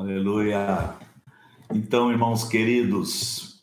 Aleluia. 0.00 0.98
Então, 1.70 2.10
irmãos 2.10 2.48
queridos, 2.48 3.62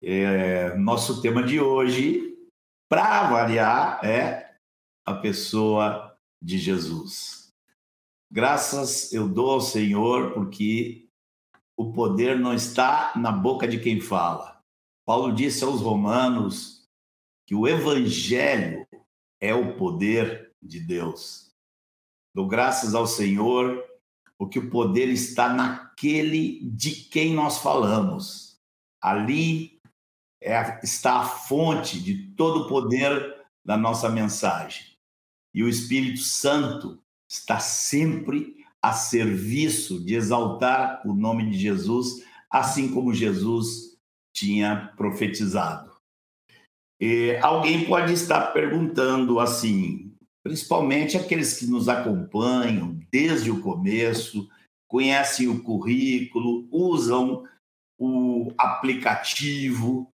é, 0.00 0.76
nosso 0.76 1.20
tema 1.20 1.42
de 1.42 1.58
hoje, 1.58 2.38
para 2.88 3.28
variar, 3.28 3.98
é 4.04 4.54
a 5.04 5.12
pessoa 5.12 6.16
de 6.40 6.56
Jesus. 6.56 7.52
Graças 8.30 9.12
eu 9.12 9.28
dou 9.28 9.50
ao 9.50 9.60
Senhor, 9.60 10.32
porque 10.34 11.08
o 11.76 11.92
poder 11.92 12.38
não 12.38 12.54
está 12.54 13.12
na 13.16 13.32
boca 13.32 13.66
de 13.66 13.80
quem 13.80 14.00
fala. 14.00 14.62
Paulo 15.04 15.34
disse 15.34 15.64
aos 15.64 15.80
Romanos 15.80 16.88
que 17.44 17.56
o 17.56 17.66
Evangelho 17.66 18.86
é 19.40 19.52
o 19.52 19.76
poder 19.76 20.54
de 20.62 20.78
Deus. 20.78 21.52
Dou 22.32 22.46
graças 22.46 22.94
ao 22.94 23.04
Senhor, 23.04 23.84
porque 24.42 24.58
o 24.58 24.68
poder 24.68 25.08
está 25.08 25.54
naquele 25.54 26.58
de 26.64 26.90
quem 26.90 27.32
nós 27.32 27.58
falamos. 27.58 28.58
Ali 29.00 29.80
é, 30.42 30.80
está 30.82 31.20
a 31.20 31.24
fonte 31.24 32.02
de 32.02 32.34
todo 32.34 32.62
o 32.62 32.66
poder 32.68 33.36
da 33.64 33.76
nossa 33.76 34.08
mensagem. 34.08 34.84
E 35.54 35.62
o 35.62 35.68
Espírito 35.68 36.18
Santo 36.18 37.00
está 37.30 37.60
sempre 37.60 38.56
a 38.82 38.92
serviço 38.92 40.04
de 40.04 40.16
exaltar 40.16 41.02
o 41.06 41.14
nome 41.14 41.48
de 41.48 41.56
Jesus, 41.56 42.24
assim 42.50 42.92
como 42.92 43.14
Jesus 43.14 43.96
tinha 44.34 44.92
profetizado. 44.96 45.92
E 47.00 47.38
alguém 47.40 47.84
pode 47.84 48.12
estar 48.12 48.52
perguntando 48.52 49.38
assim, 49.38 50.11
principalmente 50.42 51.16
aqueles 51.16 51.58
que 51.58 51.66
nos 51.66 51.88
acompanham 51.88 52.98
desde 53.10 53.50
o 53.50 53.60
começo, 53.60 54.48
conhecem 54.88 55.48
o 55.48 55.62
currículo, 55.62 56.68
usam 56.70 57.44
o 57.98 58.52
aplicativo, 58.58 60.12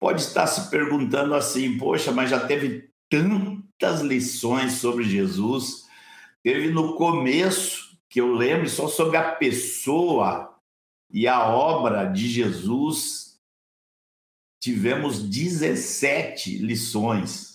pode 0.00 0.20
estar 0.20 0.46
se 0.46 0.70
perguntando 0.70 1.34
assim: 1.34 1.78
poxa, 1.78 2.12
mas 2.12 2.30
já 2.30 2.46
teve 2.46 2.90
tantas 3.10 4.02
lições 4.02 4.74
sobre 4.74 5.04
Jesus, 5.04 5.86
teve 6.42 6.70
no 6.70 6.96
começo, 6.96 7.98
que 8.10 8.20
eu 8.20 8.32
lembro, 8.32 8.68
só 8.68 8.86
sobre 8.86 9.16
a 9.16 9.32
pessoa 9.32 10.54
e 11.10 11.26
a 11.26 11.48
obra 11.48 12.04
de 12.04 12.28
Jesus, 12.28 13.38
tivemos 14.62 15.22
17 15.22 16.58
lições. 16.58 17.53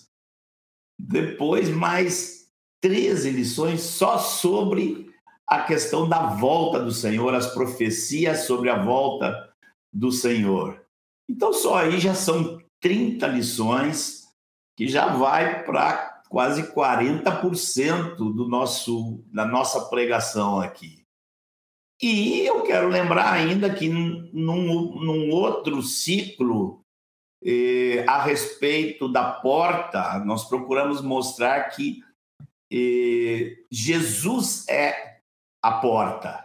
Depois, 1.08 1.68
mais 1.68 2.50
13 2.80 3.30
lições 3.30 3.80
só 3.80 4.18
sobre 4.18 5.10
a 5.46 5.62
questão 5.62 6.08
da 6.08 6.26
volta 6.26 6.78
do 6.78 6.92
Senhor, 6.92 7.34
as 7.34 7.52
profecias 7.52 8.44
sobre 8.46 8.70
a 8.70 8.82
volta 8.82 9.50
do 9.92 10.12
Senhor. 10.12 10.84
Então, 11.28 11.52
só 11.52 11.78
aí 11.78 11.98
já 11.98 12.14
são 12.14 12.60
30 12.80 13.26
lições, 13.28 14.28
que 14.76 14.86
já 14.86 15.08
vai 15.08 15.64
para 15.64 16.22
quase 16.28 16.72
40% 16.72 18.16
do 18.16 18.48
nosso, 18.48 19.24
da 19.32 19.44
nossa 19.44 19.86
pregação 19.86 20.60
aqui. 20.60 21.04
E 22.00 22.46
eu 22.46 22.62
quero 22.62 22.88
lembrar 22.88 23.32
ainda 23.32 23.72
que 23.72 23.88
num, 23.88 24.24
num 24.32 25.30
outro 25.30 25.82
ciclo 25.82 26.79
eh, 27.42 28.04
a 28.06 28.22
respeito 28.22 29.08
da 29.08 29.32
porta, 29.32 30.18
nós 30.24 30.44
procuramos 30.48 31.00
mostrar 31.00 31.70
que 31.70 32.02
eh, 32.70 33.56
Jesus 33.70 34.68
é 34.68 35.20
a 35.62 35.72
porta. 35.72 36.44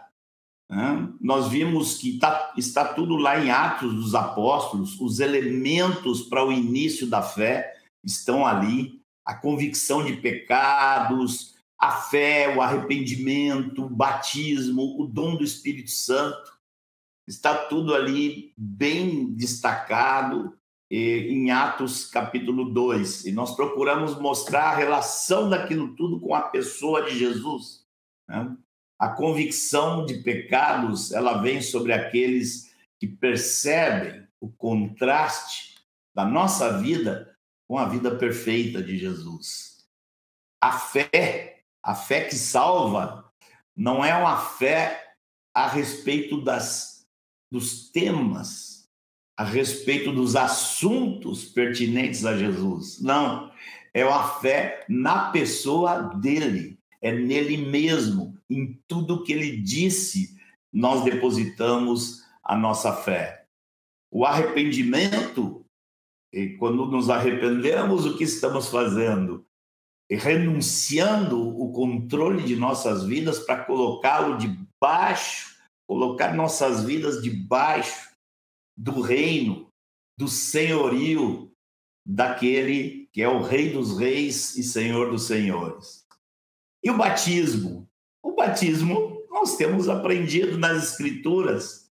Né? 0.68 1.08
Nós 1.20 1.48
vimos 1.48 1.98
que 1.98 2.18
tá, 2.18 2.52
está 2.56 2.84
tudo 2.84 3.16
lá 3.16 3.38
em 3.38 3.50
Atos 3.50 3.94
dos 3.94 4.14
Apóstolos, 4.14 4.98
os 5.00 5.20
elementos 5.20 6.22
para 6.22 6.44
o 6.44 6.52
início 6.52 7.06
da 7.06 7.22
fé 7.22 7.74
estão 8.02 8.46
ali, 8.46 9.02
a 9.24 9.34
convicção 9.34 10.04
de 10.04 10.14
pecados, 10.16 11.56
a 11.78 11.92
fé, 11.92 12.54
o 12.56 12.62
arrependimento, 12.62 13.84
o 13.84 13.90
batismo, 13.90 15.00
o 15.00 15.06
dom 15.06 15.36
do 15.36 15.44
Espírito 15.44 15.90
Santo. 15.90 16.56
Está 17.26 17.54
tudo 17.54 17.94
ali 17.94 18.54
bem 18.56 19.34
destacado 19.34 20.56
em 20.90 21.50
Atos 21.50 22.06
capítulo 22.06 22.72
2. 22.72 23.26
E 23.26 23.32
nós 23.32 23.54
procuramos 23.54 24.18
mostrar 24.18 24.70
a 24.70 24.76
relação 24.76 25.48
daquilo 25.48 25.94
tudo 25.96 26.20
com 26.20 26.34
a 26.34 26.42
pessoa 26.42 27.02
de 27.04 27.18
Jesus. 27.18 27.84
Né? 28.28 28.56
A 28.98 29.08
convicção 29.08 30.06
de 30.06 30.18
pecados, 30.18 31.12
ela 31.12 31.42
vem 31.42 31.60
sobre 31.60 31.92
aqueles 31.92 32.74
que 32.98 33.06
percebem 33.06 34.26
o 34.40 34.48
contraste 34.50 35.76
da 36.14 36.24
nossa 36.24 36.78
vida 36.78 37.36
com 37.68 37.78
a 37.78 37.88
vida 37.88 38.16
perfeita 38.16 38.82
de 38.82 38.96
Jesus. 38.96 39.84
A 40.60 40.72
fé, 40.72 41.62
a 41.82 41.94
fé 41.94 42.24
que 42.24 42.34
salva, 42.34 43.30
não 43.76 44.04
é 44.04 44.14
uma 44.16 44.38
fé 44.38 45.14
a 45.54 45.68
respeito 45.68 46.40
das, 46.40 47.06
dos 47.50 47.90
temas, 47.90 48.65
a 49.36 49.44
respeito 49.44 50.12
dos 50.12 50.34
assuntos 50.34 51.44
pertinentes 51.44 52.24
a 52.24 52.36
Jesus. 52.36 53.00
Não, 53.00 53.50
é 53.92 54.04
uma 54.04 54.26
fé 54.40 54.84
na 54.88 55.30
pessoa 55.30 56.02
dele, 56.16 56.78
é 57.02 57.12
nele 57.12 57.56
mesmo, 57.56 58.36
em 58.48 58.80
tudo 58.88 59.22
que 59.22 59.32
ele 59.32 59.58
disse, 59.58 60.36
nós 60.72 61.04
depositamos 61.04 62.22
a 62.42 62.56
nossa 62.56 62.92
fé. 62.92 63.44
O 64.10 64.24
arrependimento, 64.24 65.64
quando 66.58 66.86
nos 66.86 67.10
arrependemos, 67.10 68.06
o 68.06 68.16
que 68.16 68.24
estamos 68.24 68.68
fazendo? 68.68 69.46
renunciando 70.08 71.60
o 71.60 71.72
controle 71.72 72.44
de 72.44 72.54
nossas 72.54 73.04
vidas 73.04 73.40
para 73.40 73.64
colocá-lo 73.64 74.38
debaixo, 74.38 75.56
colocar 75.84 76.32
nossas 76.32 76.84
vidas 76.84 77.20
debaixo 77.20 78.15
do 78.76 79.00
reino, 79.00 79.72
do 80.16 80.28
senhorio 80.28 81.52
daquele 82.04 83.08
que 83.12 83.22
é 83.22 83.28
o 83.28 83.42
Rei 83.42 83.70
dos 83.70 83.98
Reis 83.98 84.56
e 84.56 84.62
Senhor 84.62 85.10
dos 85.10 85.26
Senhores. 85.26 86.06
E 86.84 86.90
o 86.90 86.96
batismo? 86.96 87.88
O 88.22 88.34
batismo, 88.34 89.22
nós 89.30 89.56
temos 89.56 89.88
aprendido 89.88 90.58
nas 90.58 90.90
Escrituras, 90.90 91.90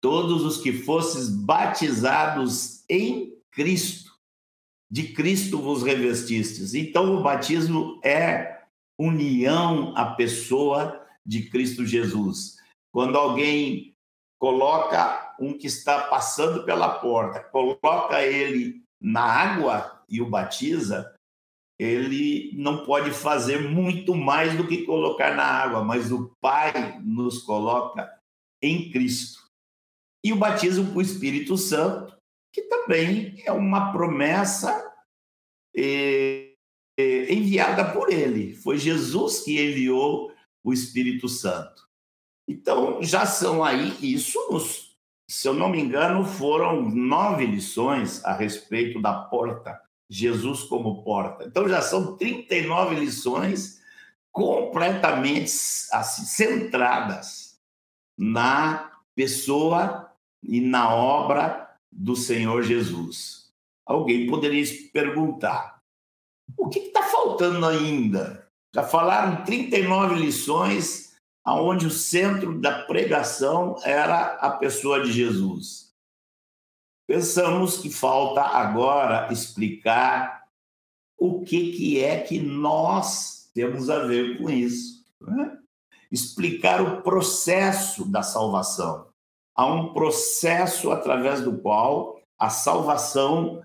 todos 0.00 0.44
os 0.44 0.58
que 0.58 0.72
fosses 0.72 1.28
batizados 1.28 2.84
em 2.88 3.34
Cristo, 3.50 4.10
de 4.90 5.12
Cristo 5.12 5.58
vos 5.58 5.82
revestistes. 5.82 6.74
Então, 6.74 7.16
o 7.16 7.22
batismo 7.22 8.00
é 8.04 8.62
união 8.98 9.96
à 9.96 10.14
pessoa 10.14 11.04
de 11.24 11.48
Cristo 11.48 11.86
Jesus. 11.86 12.56
Quando 12.92 13.16
alguém 13.16 13.95
coloca 14.38 15.34
um 15.40 15.56
que 15.56 15.66
está 15.66 16.08
passando 16.08 16.64
pela 16.64 16.98
porta, 16.98 17.40
coloca 17.40 18.22
ele 18.22 18.82
na 19.00 19.22
água 19.22 20.02
e 20.08 20.20
o 20.20 20.28
batiza, 20.28 21.14
ele 21.78 22.50
não 22.54 22.84
pode 22.84 23.10
fazer 23.10 23.58
muito 23.58 24.14
mais 24.14 24.56
do 24.56 24.66
que 24.66 24.84
colocar 24.84 25.34
na 25.34 25.44
água, 25.44 25.84
mas 25.84 26.10
o 26.10 26.34
Pai 26.40 26.98
nos 27.00 27.42
coloca 27.42 28.10
em 28.62 28.90
Cristo. 28.90 29.46
E 30.24 30.32
o 30.32 30.36
batismo 30.36 30.92
com 30.92 30.98
o 30.98 31.02
Espírito 31.02 31.56
Santo, 31.56 32.16
que 32.52 32.62
também 32.62 33.34
é 33.44 33.52
uma 33.52 33.92
promessa 33.92 34.90
eh, 35.76 36.54
eh, 36.98 37.32
enviada 37.32 37.92
por 37.92 38.10
ele. 38.10 38.54
Foi 38.54 38.78
Jesus 38.78 39.40
que 39.40 39.62
enviou 39.62 40.32
o 40.64 40.72
Espírito 40.72 41.28
Santo. 41.28 41.85
Então, 42.48 43.02
já 43.02 43.26
são 43.26 43.64
aí, 43.64 43.96
isso 44.00 44.38
se 45.28 45.48
eu 45.48 45.54
não 45.54 45.68
me 45.68 45.80
engano, 45.80 46.24
foram 46.24 46.82
nove 46.82 47.46
lições 47.46 48.24
a 48.24 48.32
respeito 48.32 49.00
da 49.02 49.12
porta 49.12 49.80
Jesus 50.08 50.62
como 50.62 51.02
porta. 51.02 51.44
Então 51.44 51.68
já 51.68 51.82
são 51.82 52.16
39 52.16 52.94
lições 52.94 53.82
completamente 54.30 55.50
assim, 55.92 56.24
centradas 56.24 57.58
na 58.16 58.92
pessoa 59.16 60.12
e 60.42 60.60
na 60.60 60.94
obra 60.94 61.74
do 61.90 62.14
Senhor 62.14 62.62
Jesus. 62.62 63.50
Alguém 63.84 64.28
poderia 64.28 64.64
perguntar: 64.92 65.80
o 66.56 66.68
que 66.68 66.78
está 66.78 67.02
faltando 67.02 67.66
ainda? 67.66 68.46
Já 68.72 68.84
falaram 68.84 69.44
39 69.44 70.14
lições, 70.16 71.05
aonde 71.46 71.86
o 71.86 71.90
centro 71.90 72.60
da 72.60 72.82
pregação 72.82 73.76
era 73.84 74.34
a 74.34 74.50
pessoa 74.50 75.00
de 75.00 75.12
Jesus. 75.12 75.94
Pensamos 77.06 77.78
que 77.78 77.88
falta 77.88 78.42
agora 78.42 79.32
explicar 79.32 80.44
o 81.16 81.44
que, 81.44 81.72
que 81.72 82.02
é 82.02 82.20
que 82.20 82.40
nós 82.40 83.48
temos 83.54 83.88
a 83.88 84.00
ver 84.00 84.38
com 84.38 84.50
isso. 84.50 85.06
Né? 85.20 85.56
explicar 86.10 86.80
o 86.80 87.02
processo 87.02 88.04
da 88.04 88.22
salvação. 88.22 89.08
Há 89.54 89.66
um 89.66 89.92
processo 89.92 90.90
através 90.90 91.42
do 91.42 91.58
qual 91.58 92.20
a 92.38 92.50
salvação 92.50 93.62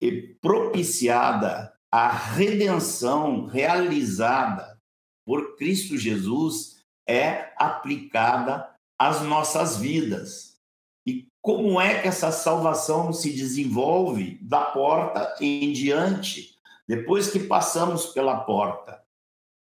é 0.00 0.10
propiciada, 0.40 1.72
a 1.90 2.08
redenção 2.08 3.46
realizada 3.46 4.78
por 5.24 5.56
Cristo 5.56 5.96
Jesus 5.96 6.77
é 7.08 7.52
aplicada 7.56 8.70
às 8.98 9.22
nossas 9.22 9.78
vidas. 9.78 10.58
E 11.06 11.26
como 11.40 11.80
é 11.80 12.02
que 12.02 12.08
essa 12.08 12.30
salvação 12.30 13.12
se 13.12 13.32
desenvolve 13.32 14.38
da 14.42 14.66
porta 14.66 15.34
em 15.40 15.72
diante, 15.72 16.58
depois 16.86 17.30
que 17.30 17.40
passamos 17.40 18.06
pela 18.06 18.40
porta? 18.40 19.02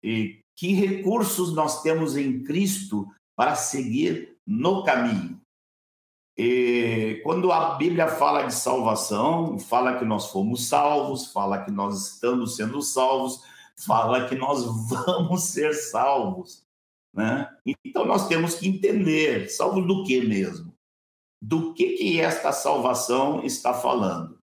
E 0.02 0.40
que 0.56 0.72
recursos 0.74 1.52
nós 1.52 1.82
temos 1.82 2.16
em 2.16 2.44
Cristo 2.44 3.12
para 3.36 3.56
seguir 3.56 4.36
no 4.46 4.84
caminho? 4.84 5.40
E 6.36 7.20
quando 7.22 7.52
a 7.52 7.74
Bíblia 7.74 8.08
fala 8.08 8.44
de 8.44 8.54
salvação, 8.54 9.58
fala 9.58 9.98
que 9.98 10.04
nós 10.04 10.30
fomos 10.30 10.66
salvos, 10.66 11.30
fala 11.30 11.62
que 11.62 11.70
nós 11.70 12.12
estamos 12.12 12.56
sendo 12.56 12.80
salvos, 12.80 13.42
fala 13.76 14.28
que 14.28 14.34
nós 14.34 14.64
vamos 14.88 15.44
ser 15.44 15.74
salvos. 15.74 16.64
Né? 17.12 17.48
Então 17.84 18.04
nós 18.04 18.28
temos 18.28 18.54
que 18.54 18.68
entender, 18.68 19.48
salvo 19.48 19.82
do 19.82 20.04
que 20.04 20.20
mesmo? 20.20 20.74
Do 21.40 21.74
que, 21.74 21.94
que 21.94 22.20
esta 22.20 22.52
salvação 22.52 23.44
está 23.44 23.74
falando? 23.74 24.38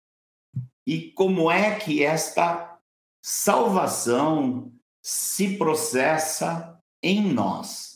E 0.86 1.10
como 1.12 1.50
é 1.50 1.78
que 1.78 2.04
esta 2.04 2.78
salvação 3.22 4.72
se 5.02 5.56
processa 5.56 6.80
em 7.02 7.32
nós? 7.32 7.90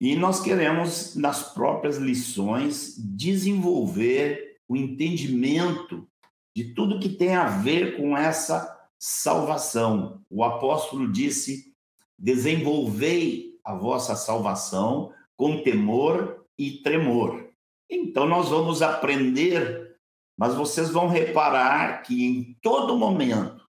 E 0.00 0.14
nós 0.14 0.40
queremos, 0.40 1.14
nas 1.14 1.54
próprias 1.54 1.96
lições, 1.96 2.94
desenvolver 2.98 4.58
o 4.68 4.76
entendimento 4.76 6.06
de 6.54 6.74
tudo 6.74 7.00
que 7.00 7.08
tem 7.08 7.34
a 7.34 7.48
ver 7.48 7.96
com 7.96 8.16
essa 8.16 8.76
salvação. 8.98 10.22
O 10.28 10.42
apóstolo 10.44 11.10
disse: 11.10 11.74
desenvolvei 12.18 13.45
a 13.66 13.74
vossa 13.74 14.14
salvação 14.14 15.12
com 15.36 15.60
temor 15.60 16.46
e 16.56 16.82
tremor. 16.82 17.50
Então 17.90 18.24
nós 18.24 18.48
vamos 18.48 18.80
aprender, 18.80 19.98
mas 20.38 20.54
vocês 20.54 20.90
vão 20.90 21.08
reparar 21.08 22.02
que 22.02 22.24
em 22.24 22.54
todo 22.62 22.96
momento, 22.96 23.66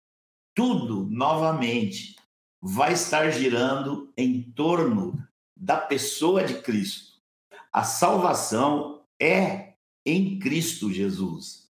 tudo 0.54 1.08
novamente 1.10 2.14
vai 2.62 2.92
estar 2.92 3.30
girando 3.30 4.12
em 4.16 4.40
torno 4.52 5.20
da 5.56 5.76
pessoa 5.76 6.44
de 6.44 6.62
Cristo. 6.62 7.20
A 7.72 7.82
salvação 7.82 9.02
é 9.20 9.74
em 10.06 10.38
Cristo 10.38 10.92
Jesus. 10.92 11.68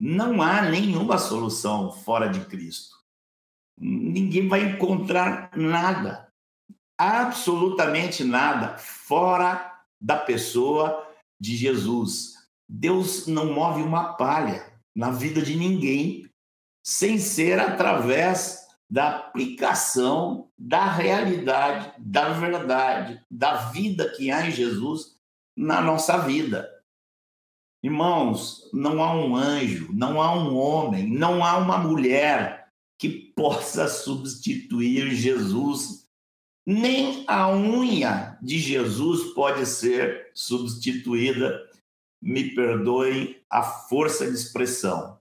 Não 0.00 0.40
há 0.40 0.62
nenhuma 0.62 1.18
solução 1.18 1.92
fora 1.92 2.28
de 2.28 2.40
Cristo. 2.46 2.96
Ninguém 3.78 4.48
vai 4.48 4.62
encontrar 4.62 5.50
nada 5.56 6.31
absolutamente 6.98 8.24
nada 8.24 8.76
fora 8.78 9.72
da 10.00 10.16
pessoa 10.16 11.06
de 11.40 11.56
Jesus. 11.56 12.34
Deus 12.68 13.26
não 13.26 13.52
move 13.52 13.82
uma 13.82 14.14
palha 14.14 14.72
na 14.94 15.10
vida 15.10 15.42
de 15.42 15.56
ninguém 15.56 16.28
sem 16.84 17.18
ser 17.18 17.58
através 17.58 18.66
da 18.90 19.16
aplicação 19.16 20.50
da 20.58 20.84
realidade, 20.84 21.92
da 21.98 22.30
verdade, 22.30 23.24
da 23.30 23.70
vida 23.70 24.08
que 24.10 24.30
há 24.30 24.46
em 24.46 24.50
Jesus 24.50 25.16
na 25.56 25.80
nossa 25.80 26.18
vida. 26.18 26.68
Irmãos, 27.82 28.70
não 28.72 29.02
há 29.02 29.12
um 29.14 29.34
anjo, 29.34 29.88
não 29.92 30.20
há 30.20 30.32
um 30.36 30.56
homem, 30.56 31.08
não 31.08 31.44
há 31.44 31.56
uma 31.56 31.78
mulher 31.78 32.68
que 32.98 33.08
possa 33.08 33.88
substituir 33.88 35.10
Jesus 35.14 36.01
nem 36.66 37.24
a 37.26 37.50
unha 37.50 38.38
de 38.40 38.58
Jesus 38.58 39.32
pode 39.34 39.66
ser 39.66 40.30
substituída, 40.34 41.60
me 42.20 42.54
perdoem 42.54 43.36
a 43.50 43.62
força 43.62 44.26
de 44.26 44.34
expressão. 44.34 45.18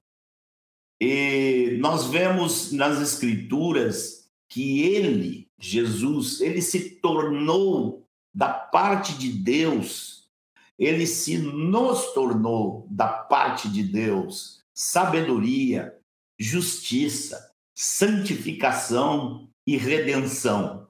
E 1.02 1.78
nós 1.80 2.06
vemos 2.06 2.72
nas 2.72 3.02
Escrituras 3.02 4.30
que 4.48 4.82
ele, 4.82 5.50
Jesus, 5.60 6.42
ele 6.42 6.62
se 6.62 6.92
tornou 7.02 8.06
da 8.34 8.50
parte 8.50 9.14
de 9.18 9.30
Deus, 9.30 10.30
ele 10.78 11.08
se 11.08 11.38
nos 11.38 12.14
tornou 12.14 12.88
da 12.90 13.08
parte 13.08 13.68
de 13.68 13.84
Deus 13.84 14.62
sabedoria, 14.74 15.96
justiça, 16.40 17.54
santificação 17.76 19.50
e 19.66 19.78
redenção. 19.78 20.81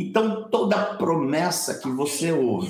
Então, 0.00 0.48
toda 0.48 0.94
promessa 0.94 1.80
que 1.80 1.90
você 1.90 2.30
ouve, 2.30 2.68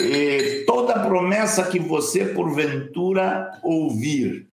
é 0.00 0.64
toda 0.64 1.06
promessa 1.06 1.70
que 1.70 1.78
você, 1.78 2.32
porventura, 2.32 3.60
ouvir, 3.62 4.48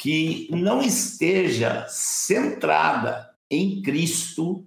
que 0.00 0.48
não 0.50 0.80
esteja 0.80 1.86
centrada 1.90 3.36
em 3.50 3.82
Cristo, 3.82 4.66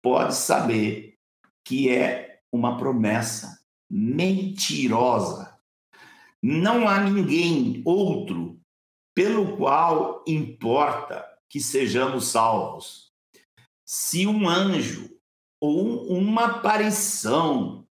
pode 0.00 0.36
saber 0.36 1.16
que 1.64 1.90
é 1.90 2.38
uma 2.52 2.78
promessa 2.78 3.60
mentirosa. 3.90 5.58
Não 6.40 6.86
há 6.86 7.00
ninguém 7.00 7.82
outro 7.84 8.56
pelo 9.16 9.56
qual 9.56 10.22
importa 10.28 11.26
que 11.48 11.58
sejamos 11.58 12.28
salvos 12.28 13.07
se 13.90 14.26
um 14.26 14.46
anjo 14.46 15.18
ou 15.58 16.08
uma 16.08 16.44
aparição 16.44 17.88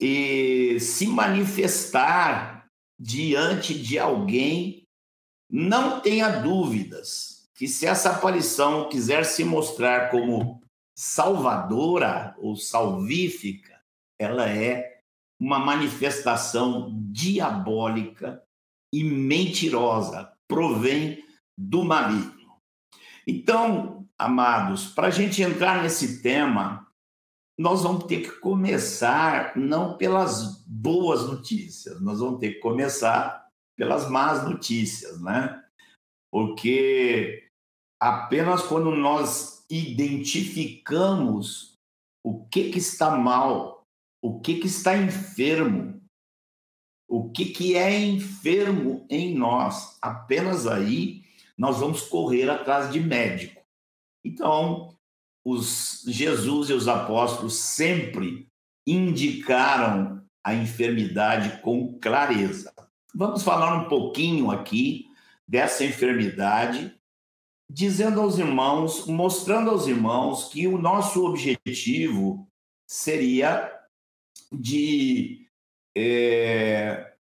e 0.00 0.80
se 0.80 1.06
manifestar 1.06 2.68
diante 2.98 3.72
de 3.78 4.00
alguém, 4.00 4.88
não 5.48 6.00
tenha 6.00 6.28
dúvidas 6.40 7.48
que 7.54 7.68
se 7.68 7.86
essa 7.86 8.10
aparição 8.10 8.88
quiser 8.88 9.24
se 9.24 9.44
mostrar 9.44 10.10
como 10.10 10.60
salvadora 10.92 12.34
ou 12.38 12.56
salvífica, 12.56 13.80
ela 14.18 14.50
é 14.50 15.02
uma 15.38 15.60
manifestação 15.60 16.90
diabólica 17.12 18.42
e 18.92 19.04
mentirosa, 19.04 20.32
provém 20.48 21.24
do 21.56 21.84
maligno. 21.84 22.60
Então, 23.24 24.03
amados, 24.18 24.86
para 24.86 25.08
a 25.08 25.10
gente 25.10 25.42
entrar 25.42 25.82
nesse 25.82 26.22
tema, 26.22 26.86
nós 27.58 27.82
vamos 27.82 28.04
ter 28.04 28.22
que 28.22 28.40
começar 28.40 29.56
não 29.56 29.96
pelas 29.96 30.64
boas 30.66 31.26
notícias, 31.26 32.00
nós 32.00 32.20
vamos 32.20 32.40
ter 32.40 32.54
que 32.54 32.60
começar 32.60 33.48
pelas 33.76 34.08
más 34.08 34.44
notícias, 34.44 35.20
né? 35.20 35.62
Porque 36.32 37.48
apenas 38.00 38.62
quando 38.62 38.94
nós 38.94 39.64
identificamos 39.70 41.78
o 42.24 42.44
que, 42.46 42.70
que 42.70 42.78
está 42.78 43.16
mal, 43.16 43.86
o 44.22 44.40
que, 44.40 44.58
que 44.58 44.66
está 44.66 44.96
enfermo, 44.96 46.00
o 47.08 47.30
que, 47.30 47.46
que 47.46 47.76
é 47.76 48.00
enfermo 48.00 49.06
em 49.08 49.34
nós, 49.34 49.98
apenas 50.00 50.66
aí 50.66 51.22
nós 51.56 51.78
vamos 51.78 52.02
correr 52.02 52.50
atrás 52.50 52.92
de 52.92 52.98
médico. 52.98 53.53
Então, 54.24 54.96
os 55.44 56.02
Jesus 56.06 56.70
e 56.70 56.72
os 56.72 56.88
apóstolos 56.88 57.54
sempre 57.56 58.48
indicaram 58.86 60.24
a 60.42 60.54
enfermidade 60.54 61.60
com 61.60 61.98
clareza. 61.98 62.72
Vamos 63.14 63.42
falar 63.42 63.74
um 63.76 63.88
pouquinho 63.88 64.50
aqui 64.50 65.06
dessa 65.46 65.84
enfermidade, 65.84 66.94
dizendo 67.70 68.20
aos 68.20 68.38
irmãos, 68.38 69.06
mostrando 69.06 69.70
aos 69.70 69.86
irmãos 69.86 70.48
que 70.48 70.66
o 70.66 70.78
nosso 70.78 71.24
objetivo 71.24 72.48
seria 72.86 73.70
de 74.52 75.46
é, 75.96 77.14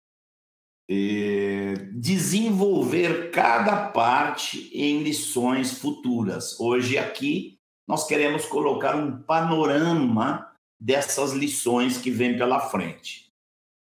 é, 0.89 1.75
desenvolver 1.95 3.31
cada 3.43 3.89
parte 3.89 4.71
em 4.73 5.03
lições 5.03 5.77
futuras. 5.77 6.61
Hoje, 6.61 6.97
aqui, 6.97 7.59
nós 7.89 8.07
queremos 8.07 8.47
colocar 8.47 8.95
um 8.95 9.21
panorama 9.21 10.55
dessas 10.81 11.33
lições 11.33 11.99
que 11.99 12.09
vêm 12.09 12.39
pela 12.39 12.61
frente. 12.61 13.27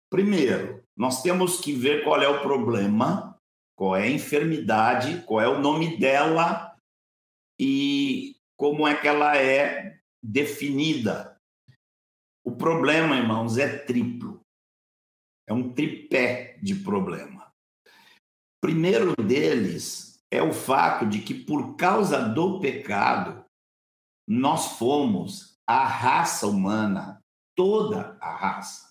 Primeiro, 0.08 0.84
nós 0.96 1.20
temos 1.20 1.60
que 1.60 1.72
ver 1.72 2.04
qual 2.04 2.22
é 2.22 2.28
o 2.28 2.42
problema, 2.42 3.36
qual 3.76 3.96
é 3.96 4.04
a 4.04 4.10
enfermidade, 4.10 5.20
qual 5.26 5.40
é 5.40 5.48
o 5.48 5.58
nome 5.58 5.96
dela 5.98 6.76
e 7.60 8.36
como 8.56 8.86
é 8.86 8.94
que 8.94 9.08
ela 9.08 9.36
é 9.36 9.98
definida. 10.22 11.36
O 12.44 12.52
problema, 12.52 13.16
irmãos, 13.16 13.58
é 13.58 13.78
triplo. 13.78 14.42
É 15.44 15.52
um 15.52 15.72
tripé 15.72 16.56
de 16.62 16.76
problema. 16.76 17.49
Primeiro 18.60 19.14
deles 19.16 20.22
é 20.30 20.42
o 20.42 20.52
fato 20.52 21.06
de 21.06 21.20
que, 21.20 21.34
por 21.34 21.76
causa 21.76 22.28
do 22.28 22.60
pecado, 22.60 23.44
nós 24.28 24.78
fomos 24.78 25.58
a 25.66 25.86
raça 25.86 26.46
humana, 26.46 27.22
toda 27.56 28.16
a 28.20 28.34
raça 28.34 28.90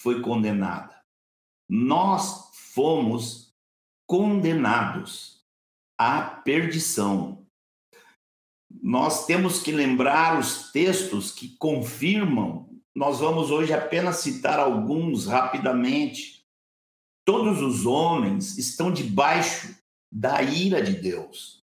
foi 0.00 0.20
condenada. 0.20 1.02
Nós 1.68 2.50
fomos 2.74 3.54
condenados 4.06 5.44
à 5.98 6.22
perdição. 6.22 7.46
Nós 8.82 9.26
temos 9.26 9.60
que 9.60 9.72
lembrar 9.72 10.38
os 10.38 10.70
textos 10.70 11.32
que 11.32 11.56
confirmam. 11.56 12.68
Nós 12.94 13.20
vamos 13.20 13.50
hoje 13.50 13.72
apenas 13.72 14.16
citar 14.16 14.58
alguns 14.58 15.26
rapidamente. 15.26 16.37
Todos 17.28 17.60
os 17.60 17.84
homens 17.84 18.56
estão 18.56 18.90
debaixo 18.90 19.76
da 20.10 20.42
ira 20.42 20.82
de 20.82 20.94
Deus. 20.94 21.62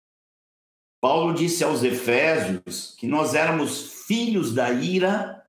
Paulo 1.02 1.34
disse 1.34 1.64
aos 1.64 1.82
Efésios 1.82 2.94
que 3.00 3.08
nós 3.08 3.34
éramos 3.34 4.06
filhos 4.06 4.54
da 4.54 4.72
ira, 4.72 5.44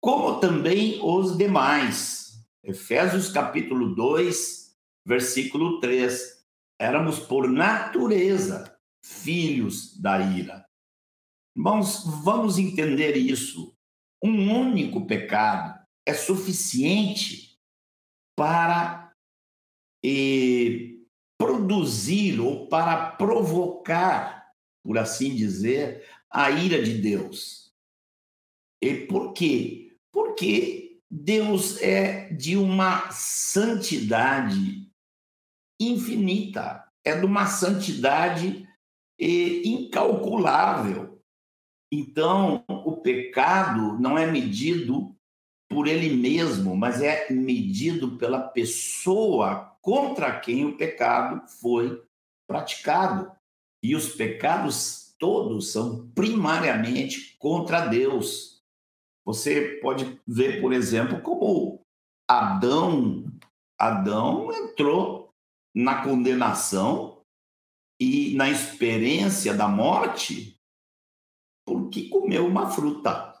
como 0.00 0.40
também 0.40 0.98
os 1.00 1.38
demais. 1.38 2.44
Efésios 2.64 3.30
capítulo 3.30 3.94
2, 3.94 4.76
versículo 5.06 5.78
3. 5.78 6.44
Éramos 6.76 7.20
por 7.20 7.48
natureza 7.48 8.76
filhos 9.04 9.96
da 9.96 10.18
ira. 10.18 10.68
Irmãos, 11.56 12.02
vamos 12.24 12.58
entender 12.58 13.16
isso. 13.16 13.72
Um 14.20 14.52
único 14.52 15.06
pecado 15.06 15.78
é 16.04 16.12
suficiente 16.12 17.56
para 18.36 19.03
eh, 20.04 20.94
produzir 21.38 22.40
ou 22.40 22.68
para 22.68 23.12
provocar, 23.12 24.52
por 24.84 24.98
assim 24.98 25.34
dizer, 25.34 26.04
a 26.30 26.50
ira 26.50 26.82
de 26.82 26.98
Deus. 26.98 27.72
E 28.82 29.06
por 29.06 29.32
quê? 29.32 29.96
Porque 30.12 31.00
Deus 31.10 31.80
é 31.80 32.28
de 32.30 32.56
uma 32.56 33.10
santidade 33.10 34.90
infinita, 35.80 36.86
é 37.04 37.18
de 37.18 37.24
uma 37.24 37.46
santidade 37.46 38.68
incalculável. 39.18 41.22
Então, 41.92 42.64
o 42.68 42.96
pecado 42.96 43.98
não 43.98 44.18
é 44.18 44.26
medido 44.26 45.14
por 45.68 45.86
ele 45.86 46.16
mesmo, 46.16 46.76
mas 46.76 47.00
é 47.00 47.30
medido 47.30 48.18
pela 48.18 48.40
pessoa 48.40 49.73
contra 49.84 50.40
quem 50.40 50.64
o 50.64 50.78
pecado 50.78 51.46
foi 51.60 52.02
praticado. 52.48 53.30
E 53.82 53.94
os 53.94 54.08
pecados 54.14 55.14
todos 55.18 55.72
são 55.72 56.08
primariamente 56.14 57.36
contra 57.36 57.86
Deus. 57.86 58.64
Você 59.26 59.78
pode 59.82 60.18
ver, 60.26 60.62
por 60.62 60.72
exemplo, 60.72 61.20
como 61.20 61.82
Adão, 62.26 63.26
Adão 63.78 64.50
entrou 64.50 65.34
na 65.74 66.02
condenação 66.02 67.22
e 68.00 68.34
na 68.36 68.48
experiência 68.48 69.52
da 69.52 69.68
morte 69.68 70.58
porque 71.66 72.08
comeu 72.08 72.46
uma 72.46 72.70
fruta. 72.70 73.34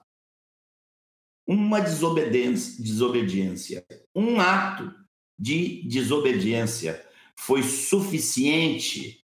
Uma 1.46 1.80
desobediência, 1.80 2.82
desobediência, 2.82 3.86
um 4.14 4.40
ato 4.40 5.03
de 5.38 5.82
desobediência 5.88 7.04
foi 7.36 7.62
suficiente 7.62 9.24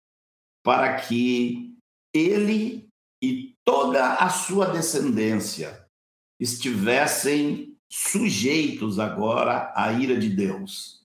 para 0.62 0.96
que 0.96 1.74
ele 2.12 2.88
e 3.22 3.54
toda 3.64 4.14
a 4.14 4.28
sua 4.28 4.66
descendência 4.66 5.88
estivessem 6.38 7.76
sujeitos 7.90 8.98
agora 8.98 9.72
à 9.74 9.92
ira 9.92 10.18
de 10.18 10.28
Deus. 10.28 11.02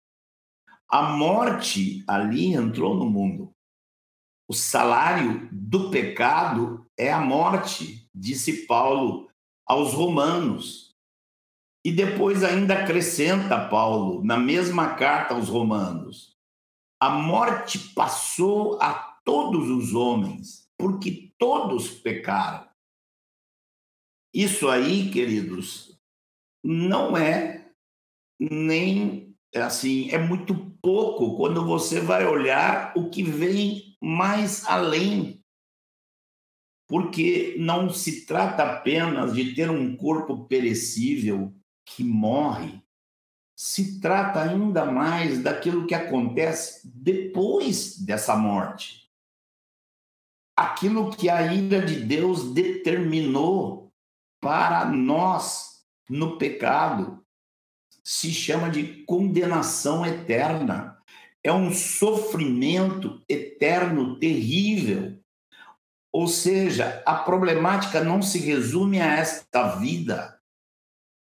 A 0.90 1.04
morte 1.04 2.04
ali 2.08 2.54
entrou 2.54 2.96
no 2.96 3.10
mundo. 3.10 3.52
O 4.50 4.54
salário 4.54 5.48
do 5.52 5.92
pecado 5.92 6.86
é 6.98 7.12
a 7.12 7.22
morte, 7.22 8.10
disse 8.14 8.66
Paulo 8.66 9.30
aos 9.66 9.94
Romanos. 9.94 10.89
E 11.84 11.92
depois 11.92 12.44
ainda 12.44 12.74
acrescenta 12.84 13.70
Paulo, 13.70 14.24
na 14.24 14.38
mesma 14.38 14.96
carta 14.96 15.34
aos 15.34 15.48
Romanos: 15.48 16.38
a 17.02 17.10
morte 17.10 17.94
passou 17.94 18.82
a 18.82 18.94
todos 19.24 19.70
os 19.70 19.94
homens, 19.94 20.70
porque 20.78 21.34
todos 21.38 21.90
pecaram. 21.90 22.68
Isso 24.34 24.70
aí, 24.70 25.10
queridos, 25.10 25.98
não 26.64 27.16
é 27.16 27.72
nem 28.40 29.36
assim, 29.56 30.10
é 30.12 30.18
muito 30.18 30.54
pouco 30.82 31.36
quando 31.36 31.66
você 31.66 32.00
vai 32.00 32.26
olhar 32.26 32.94
o 32.96 33.10
que 33.10 33.24
vem 33.24 33.98
mais 34.02 34.66
além. 34.66 35.44
Porque 36.88 37.56
não 37.60 37.90
se 37.90 38.26
trata 38.26 38.64
apenas 38.64 39.34
de 39.34 39.54
ter 39.54 39.70
um 39.70 39.96
corpo 39.96 40.46
perecível 40.46 41.54
que 41.96 42.04
morre, 42.04 42.82
se 43.56 44.00
trata 44.00 44.42
ainda 44.42 44.86
mais 44.86 45.44
daquilo 45.44 45.86
que 45.86 45.94
acontece 45.94 46.82
depois 46.86 47.98
dessa 47.98 48.36
morte. 48.36 49.10
Aquilo 50.56 51.10
que 51.10 51.30
a 51.30 51.54
ira 51.54 51.86
de 51.86 52.00
Deus 52.02 52.54
determinou 52.54 53.92
para 54.40 54.86
nós 54.86 55.84
no 56.10 56.38
pecado 56.38 57.26
se 58.04 58.32
chama 58.32 58.70
de 58.70 59.04
condenação 59.06 60.06
eterna 60.06 61.00
é 61.44 61.52
um 61.52 61.74
sofrimento 61.74 63.24
eterno 63.28 64.20
terrível. 64.20 65.20
Ou 66.12 66.28
seja, 66.28 67.02
a 67.06 67.16
problemática 67.16 68.04
não 68.04 68.22
se 68.22 68.40
resume 68.40 69.00
a 69.00 69.18
esta 69.18 69.76
vida. 69.76 70.39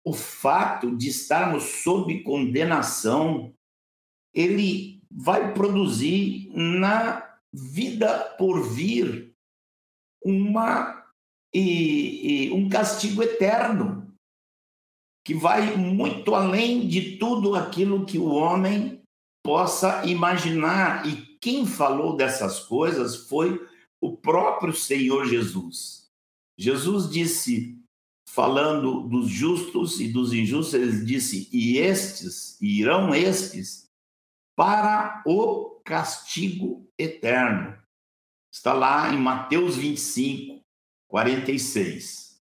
O 0.05 0.13
fato 0.13 0.95
de 0.97 1.09
estarmos 1.09 1.63
sob 1.83 2.23
condenação, 2.23 3.55
ele 4.33 5.03
vai 5.11 5.55
produzir 5.55 6.51
na 6.53 7.39
vida 7.53 8.19
por 8.37 8.63
vir 8.63 9.35
uma 10.23 11.05
e, 11.55 12.49
e 12.49 12.53
um 12.53 12.69
castigo 12.69 13.23
eterno 13.23 14.13
que 15.25 15.33
vai 15.35 15.77
muito 15.77 16.35
além 16.35 16.87
de 16.87 17.17
tudo 17.17 17.55
aquilo 17.55 18.05
que 18.05 18.19
o 18.19 18.27
homem 18.27 19.03
possa 19.43 20.05
imaginar. 20.05 21.07
E 21.07 21.39
quem 21.39 21.67
falou 21.67 22.17
dessas 22.17 22.61
coisas 22.61 23.29
foi 23.29 23.67
o 24.01 24.17
próprio 24.17 24.75
Senhor 24.75 25.25
Jesus. 25.27 26.11
Jesus 26.59 27.09
disse, 27.09 27.79
falando 28.35 29.03
dos 29.09 29.29
justos 29.29 30.01
e 30.01 30.09
dos 30.09 30.33
injustos, 30.33 30.75
ele 30.75 31.05
disse: 31.05 31.49
E 31.53 31.79
estes, 31.79 32.61
irão 32.61 33.15
estes, 33.15 33.89
para 34.57 35.23
o 35.25 35.81
castigo 35.85 36.91
eterno. 36.99 37.79
Está 38.53 38.73
lá 38.73 39.13
em 39.13 39.19
Mateus 39.19 39.77
25, 39.77 40.65
46. 41.09 42.43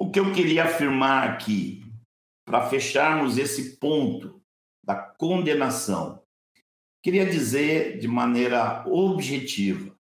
O 0.00 0.10
que 0.10 0.20
eu 0.20 0.32
queria 0.32 0.64
afirmar 0.64 1.28
aqui, 1.28 1.82
para 2.44 2.68
fecharmos 2.68 3.36
esse 3.36 3.76
ponto, 3.78 4.40
da 4.84 4.94
condenação. 4.94 6.22
Queria 7.02 7.26
dizer 7.26 7.98
de 7.98 8.06
maneira 8.06 8.84
objetiva 8.86 9.97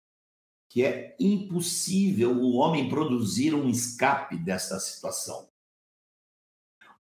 que 0.68 0.84
é 0.84 1.16
impossível 1.18 2.32
o 2.32 2.54
homem 2.54 2.88
produzir 2.88 3.54
um 3.54 3.68
escape 3.68 4.36
dessa 4.36 4.78
situação. 4.78 5.48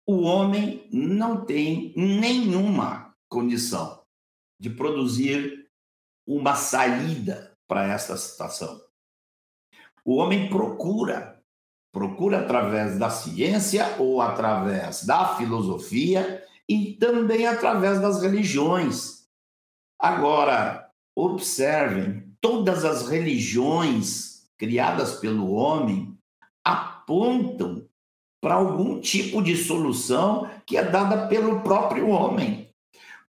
O 0.06 0.22
homem 0.22 0.88
não 0.92 1.46
tem 1.46 1.94
nenhuma 1.96 3.16
condição 3.28 4.04
de 4.60 4.70
produzir 4.70 5.70
uma 6.28 6.56
saída 6.56 7.56
para 7.68 7.88
essa 7.88 8.16
situação. 8.16 8.82
O 10.04 10.18
homem 10.18 10.50
procura, 10.50 11.42
procura 11.92 12.42
através 12.42 13.00
da 13.00 13.10
ciência 13.10 13.96
ou 14.00 14.22
através 14.22 15.04
da 15.04 15.36
filosofia 15.36 16.46
e 16.70 16.94
também 16.94 17.48
através 17.48 18.00
das 18.00 18.22
religiões. 18.22 19.28
Agora, 20.00 20.92
observem, 21.16 22.35
todas 22.46 22.86
as 22.86 23.10
religiões 23.10 24.48
criadas 24.56 25.16
pelo 25.16 25.54
homem 25.54 26.16
apontam 26.64 27.90
para 28.40 28.54
algum 28.54 29.02
tipo 29.02 29.42
de 29.42 29.58
solução 29.58 30.48
que 30.64 30.78
é 30.78 30.84
dada 30.84 31.28
pelo 31.28 31.62
próprio 31.62 32.08
homem. 32.10 32.70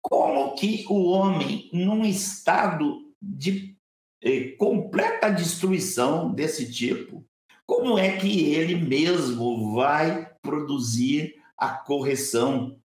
Como 0.02 0.54
que 0.54 0.84
o 0.90 1.06
homem, 1.06 1.70
num 1.72 2.04
estado 2.04 3.10
de 3.22 3.74
eh, 4.22 4.48
completa 4.58 5.30
destruição 5.30 6.30
desse 6.30 6.70
tipo, 6.70 7.24
como 7.64 7.98
é 7.98 8.18
que 8.18 8.52
ele 8.52 8.74
mesmo 8.74 9.72
vai 9.74 10.30
produzir 10.42 11.36
a 11.56 11.70
correção? 11.70 12.78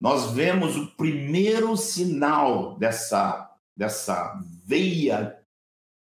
Nós 0.00 0.32
vemos 0.32 0.78
o 0.78 0.86
primeiro 0.96 1.76
sinal 1.76 2.78
dessa, 2.78 3.54
dessa 3.76 4.40
veia 4.64 5.38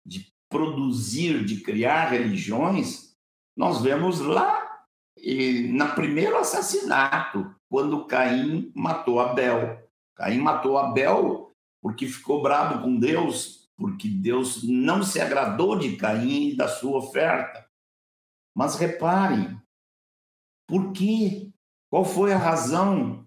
de 0.04 0.32
produzir, 0.48 1.44
de 1.44 1.60
criar 1.60 2.10
religiões, 2.10 3.14
nós 3.56 3.80
vemos 3.82 4.20
lá 4.20 4.84
e, 5.16 5.68
na 5.72 5.88
primeiro 5.94 6.36
assassinato, 6.38 7.54
quando 7.68 8.06
Caim 8.06 8.72
matou 8.74 9.20
Abel. 9.20 9.88
Caim 10.16 10.38
matou 10.38 10.78
Abel 10.78 11.54
porque 11.80 12.06
ficou 12.06 12.42
bravo 12.42 12.82
com 12.82 12.98
Deus, 12.98 13.70
porque 13.76 14.08
Deus 14.08 14.62
não 14.62 15.02
se 15.02 15.20
agradou 15.20 15.78
de 15.78 15.96
Caim 15.96 16.48
e 16.48 16.56
da 16.56 16.68
sua 16.68 16.98
oferta. 16.98 17.66
Mas 18.54 18.76
reparem, 18.76 19.60
por 20.66 20.92
quê? 20.92 21.50
Qual 21.88 22.04
foi 22.04 22.32
a 22.32 22.38
razão? 22.38 23.26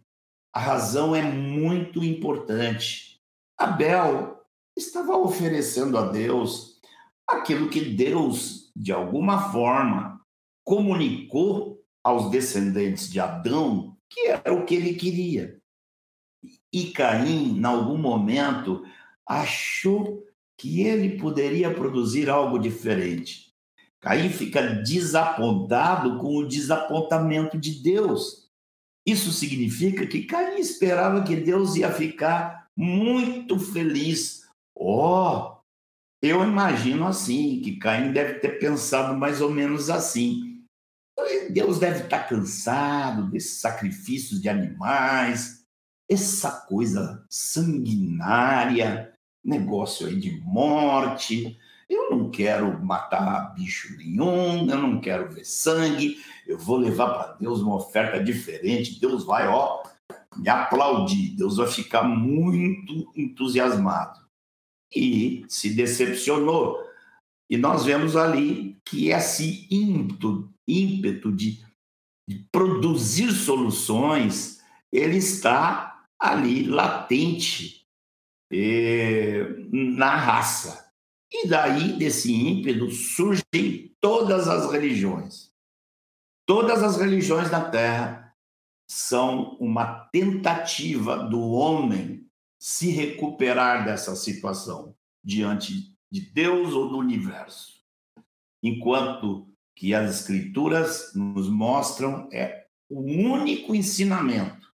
A 0.53 0.60
razão 0.60 1.15
é 1.15 1.22
muito 1.22 2.03
importante. 2.03 3.20
Abel 3.58 4.43
estava 4.75 5.18
oferecendo 5.18 5.98
a 5.98 6.12
Deus 6.12 6.80
aquilo 7.27 7.70
que 7.70 7.82
Deus, 7.82 8.72
de 8.75 8.92
alguma 8.92 9.51
forma, 9.51 10.22
comunicou 10.63 11.82
aos 12.03 12.30
descendentes 12.30 13.10
de 13.10 13.20
Adão 13.20 13.94
que 14.10 14.27
era 14.27 14.53
o 14.53 14.65
que 14.65 14.75
ele 14.75 14.94
queria. 14.94 15.60
E 16.72 16.92
Caim, 16.92 17.58
em 17.58 17.65
algum 17.65 17.98
momento, 17.98 18.84
achou 19.27 20.24
que 20.58 20.82
ele 20.82 21.18
poderia 21.18 21.74
produzir 21.74 22.30
algo 22.30 22.60
diferente. 22.60 23.53
Caim 24.00 24.30
fica 24.30 24.62
desapontado 24.62 26.20
com 26.20 26.36
o 26.36 26.48
desapontamento 26.48 27.58
de 27.58 27.82
Deus. 27.82 28.50
Isso 29.06 29.32
significa 29.32 30.06
que 30.06 30.24
Caim 30.24 30.60
esperava 30.60 31.24
que 31.24 31.36
Deus 31.36 31.75
ia 31.75 31.92
ficar 31.92 32.70
muito 32.75 33.58
feliz. 33.60 34.43
Oh, 34.86 35.60
eu 36.22 36.44
imagino 36.44 37.08
assim, 37.08 37.62
que 37.62 37.78
Caim 37.78 38.12
deve 38.12 38.40
ter 38.40 38.60
pensado 38.60 39.18
mais 39.18 39.40
ou 39.40 39.50
menos 39.50 39.90
assim. 39.90 40.62
Deus 41.52 41.80
deve 41.80 42.04
estar 42.04 42.28
cansado 42.28 43.30
desses 43.30 43.62
sacrifícios 43.62 44.42
de 44.42 44.50
animais, 44.50 45.63
essa 46.12 46.52
coisa 46.52 47.25
sanguinária, 47.30 49.13
negócio 49.42 50.06
aí 50.06 50.18
de 50.18 50.38
morte. 50.42 51.58
Eu 51.90 52.10
não 52.10 52.30
quero 52.30 52.84
matar 52.84 53.54
bicho 53.54 53.96
nenhum, 53.96 54.70
eu 54.70 54.78
não 54.78 55.00
quero 55.00 55.32
ver 55.32 55.46
sangue, 55.46 56.18
eu 56.46 56.58
vou 56.58 56.75
levar 56.75 57.08
para 57.08 57.34
Deus 57.36 57.62
uma 57.62 57.75
oferta 57.75 58.22
diferente. 58.22 59.00
Deus 59.00 59.24
vai, 59.24 59.48
ó, 59.48 59.82
me 60.36 60.50
aplaudir, 60.50 61.38
Deus 61.38 61.56
vai 61.56 61.68
ficar 61.68 62.04
muito 62.04 63.10
entusiasmado. 63.16 64.23
E 64.96 65.46
se 65.48 65.74
decepcionou. 65.74 66.84
E 67.50 67.58
nós 67.58 67.86
vemos 67.86 68.16
ali 68.16 68.80
que 68.86 69.10
esse 69.10 69.68
ímpeto, 69.70 70.52
ímpeto 70.68 71.32
de, 71.32 71.64
de 72.28 72.46
produzir 72.52 73.32
soluções, 73.32 74.62
ele 74.92 75.18
está 75.18 76.06
ali 76.20 76.64
latente 76.68 77.86
eh, 78.52 79.56
na 79.72 80.15
raça. 80.15 80.91
E 81.32 81.48
daí, 81.48 81.98
desse 81.98 82.32
ímpeto, 82.32 82.91
surgem 82.91 83.91
todas 84.00 84.48
as 84.48 84.72
religiões. 84.72 85.52
Todas 86.46 86.84
as 86.84 86.98
religiões 86.98 87.50
da 87.50 87.70
Terra 87.70 88.36
são 88.88 89.58
uma 89.60 90.08
tentativa 90.12 91.17
do 91.17 91.39
homem 91.52 92.28
se 92.63 92.91
recuperar 92.91 93.84
dessa 93.84 94.15
situação 94.15 94.95
diante 95.21 95.93
de 96.10 96.21
Deus 96.21 96.73
ou 96.73 96.88
do 96.88 96.97
universo. 96.97 97.84
Enquanto 98.63 99.54
que 99.76 99.93
as 99.93 100.21
escrituras 100.21 101.13
nos 101.13 101.49
mostram 101.49 102.30
é 102.32 102.67
o 102.89 103.02
único 103.02 103.76
ensinamento 103.76 104.71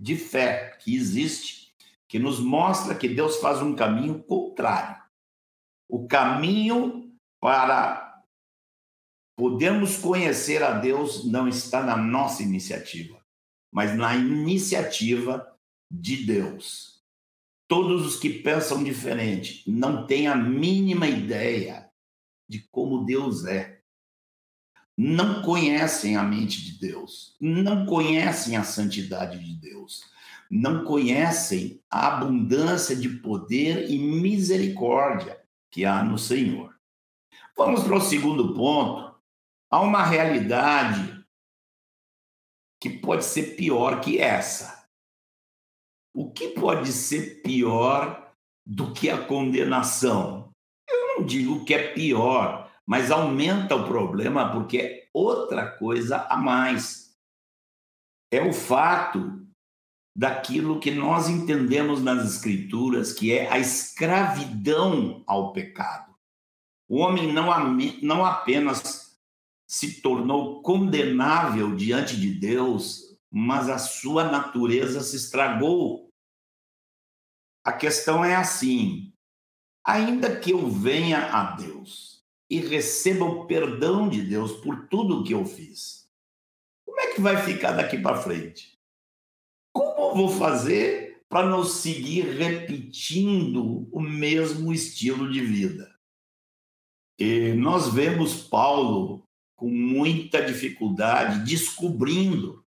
de 0.00 0.16
fé 0.16 0.78
que 0.80 0.94
existe 0.94 1.74
que 2.08 2.18
nos 2.18 2.40
mostra 2.40 2.94
que 2.94 3.08
Deus 3.08 3.36
faz 3.36 3.60
um 3.60 3.74
caminho 3.74 4.22
contrário 4.22 4.98
o 5.88 6.06
caminho 6.06 7.12
para 7.40 8.22
podermos 9.36 9.96
conhecer 9.96 10.62
a 10.62 10.72
Deus 10.72 11.24
não 11.24 11.48
está 11.48 11.82
na 11.82 11.96
nossa 11.96 12.42
iniciativa, 12.42 13.22
mas 13.72 13.96
na 13.96 14.14
iniciativa 14.16 15.56
de 15.90 16.26
Deus. 16.26 16.97
Todos 17.68 18.06
os 18.06 18.16
que 18.16 18.30
pensam 18.30 18.82
diferente 18.82 19.62
não 19.70 20.06
têm 20.06 20.26
a 20.26 20.34
mínima 20.34 21.06
ideia 21.06 21.90
de 22.48 22.66
como 22.70 23.04
Deus 23.04 23.44
é. 23.44 23.82
Não 24.96 25.42
conhecem 25.42 26.16
a 26.16 26.22
mente 26.22 26.64
de 26.64 26.80
Deus, 26.80 27.36
não 27.38 27.84
conhecem 27.84 28.56
a 28.56 28.64
santidade 28.64 29.38
de 29.38 29.54
Deus, 29.54 30.02
não 30.50 30.82
conhecem 30.82 31.80
a 31.90 32.08
abundância 32.08 32.96
de 32.96 33.08
poder 33.08 33.90
e 33.90 33.98
misericórdia 33.98 35.38
que 35.70 35.84
há 35.84 36.02
no 36.02 36.18
Senhor. 36.18 36.74
Vamos 37.54 37.84
para 37.84 37.96
o 37.96 38.00
segundo 38.00 38.54
ponto. 38.54 39.14
Há 39.70 39.80
uma 39.82 40.04
realidade 40.04 41.22
que 42.80 42.88
pode 42.88 43.24
ser 43.24 43.56
pior 43.56 44.00
que 44.00 44.18
essa. 44.18 44.77
O 46.18 46.32
que 46.32 46.48
pode 46.48 46.92
ser 46.92 47.42
pior 47.42 48.34
do 48.66 48.92
que 48.92 49.08
a 49.08 49.24
condenação? 49.24 50.50
Eu 50.90 51.06
não 51.06 51.24
digo 51.24 51.64
que 51.64 51.72
é 51.72 51.92
pior, 51.92 52.68
mas 52.84 53.12
aumenta 53.12 53.76
o 53.76 53.86
problema 53.86 54.50
porque 54.50 54.78
é 54.78 55.08
outra 55.14 55.70
coisa 55.70 56.26
a 56.28 56.36
mais. 56.36 57.16
É 58.32 58.42
o 58.42 58.52
fato 58.52 59.46
daquilo 60.12 60.80
que 60.80 60.90
nós 60.90 61.28
entendemos 61.28 62.02
nas 62.02 62.28
Escrituras, 62.28 63.12
que 63.12 63.32
é 63.32 63.48
a 63.48 63.60
escravidão 63.60 65.22
ao 65.24 65.52
pecado. 65.52 66.16
O 66.88 66.96
homem 66.96 67.32
não, 67.32 67.46
não 68.02 68.24
apenas 68.24 69.16
se 69.68 70.02
tornou 70.02 70.62
condenável 70.62 71.76
diante 71.76 72.16
de 72.16 72.34
Deus, 72.34 73.16
mas 73.30 73.68
a 73.68 73.78
sua 73.78 74.24
natureza 74.24 75.00
se 75.00 75.14
estragou. 75.14 76.07
A 77.68 77.72
questão 77.74 78.24
é 78.24 78.34
assim: 78.34 79.12
ainda 79.84 80.40
que 80.40 80.52
eu 80.52 80.70
venha 80.70 81.26
a 81.30 81.54
Deus 81.54 82.24
e 82.48 82.60
receba 82.60 83.26
o 83.26 83.44
perdão 83.44 84.08
de 84.08 84.22
Deus 84.22 84.52
por 84.62 84.88
tudo 84.88 85.18
o 85.18 85.22
que 85.22 85.34
eu 85.34 85.44
fiz, 85.44 86.08
como 86.86 86.98
é 86.98 87.12
que 87.12 87.20
vai 87.20 87.36
ficar 87.44 87.72
daqui 87.72 87.98
para 87.98 88.22
frente? 88.22 88.72
Como 89.70 90.14
vou 90.14 90.30
fazer 90.30 91.22
para 91.28 91.46
não 91.46 91.62
seguir 91.62 92.22
repetindo 92.38 93.86
o 93.92 94.00
mesmo 94.00 94.72
estilo 94.72 95.30
de 95.30 95.42
vida? 95.42 95.94
E 97.18 97.52
nós 97.52 97.92
vemos 97.92 98.44
Paulo 98.44 99.24
com 99.54 99.68
muita 99.68 100.42
dificuldade 100.42 101.44
descobrindo 101.44 102.64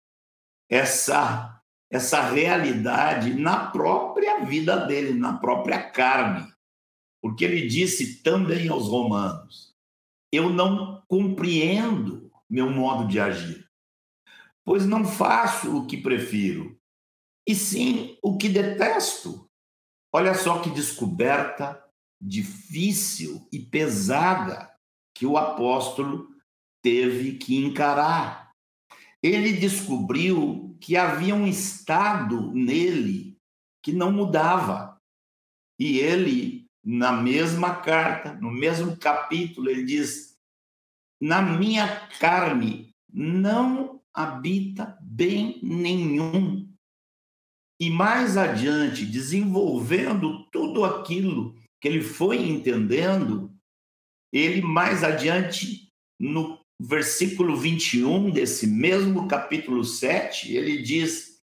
essa 0.71 1.56
essa 1.91 2.21
realidade 2.21 3.35
na 3.35 3.71
própria 3.71 4.45
vida 4.45 4.77
dele, 4.87 5.13
na 5.15 5.39
própria 5.39 5.91
carne. 5.91 6.47
Porque 7.23 7.45
ele 7.45 7.67
disse 7.67 8.23
também 8.23 8.69
aos 8.69 8.89
romanos: 8.89 9.75
Eu 10.33 10.51
não 10.51 11.03
compreendo 11.09 12.31
meu 12.49 12.71
modo 12.71 13.09
de 13.09 13.19
agir, 13.19 13.69
pois 14.65 14.87
não 14.87 15.05
faço 15.05 15.77
o 15.77 15.87
que 15.87 15.97
prefiro, 15.97 16.79
e 17.47 17.55
sim 17.55 18.19
o 18.23 18.37
que 18.37 18.49
detesto. 18.49 19.49
Olha 20.13 20.35
só 20.35 20.61
que 20.61 20.71
descoberta 20.71 21.83
difícil 22.21 23.47
e 23.53 23.59
pesada 23.59 24.73
que 25.15 25.27
o 25.27 25.37
apóstolo 25.37 26.29
teve 26.83 27.37
que 27.39 27.57
encarar. 27.57 28.46
Ele 29.27 29.55
descobriu 29.55 30.77
que 30.81 30.97
havia 30.97 31.35
um 31.35 31.49
estado 31.49 32.53
nele 32.53 33.37
que 33.83 33.93
não 33.93 34.13
mudava. 34.13 35.01
E 35.77 35.99
ele, 35.99 36.71
na 36.85 37.11
mesma 37.11 37.75
carta, 37.75 38.35
no 38.35 38.53
mesmo 38.53 38.97
capítulo, 38.97 39.69
ele 39.69 39.83
diz: 39.83 40.39
na 41.21 41.43
minha 41.43 42.09
carne 42.21 42.95
não 43.13 44.01
habita 44.15 44.97
bem 45.03 45.59
nenhum. 45.61 46.73
E 47.81 47.91
mais 47.91 48.37
adiante, 48.37 49.05
desenvolvendo 49.05 50.49
tudo 50.51 50.85
aquilo 50.85 51.53
que 51.81 51.89
ele 51.89 52.01
foi 52.01 52.49
entendendo, 52.49 53.53
ele 54.33 54.63
mais 54.63 55.03
adiante, 55.03 55.93
no 56.17 56.65
versículo 56.79 57.57
21 57.57 58.31
desse 58.31 58.67
mesmo 58.67 59.27
capítulo 59.27 59.85
7, 59.85 60.55
ele 60.55 60.83
diz: 60.83 61.41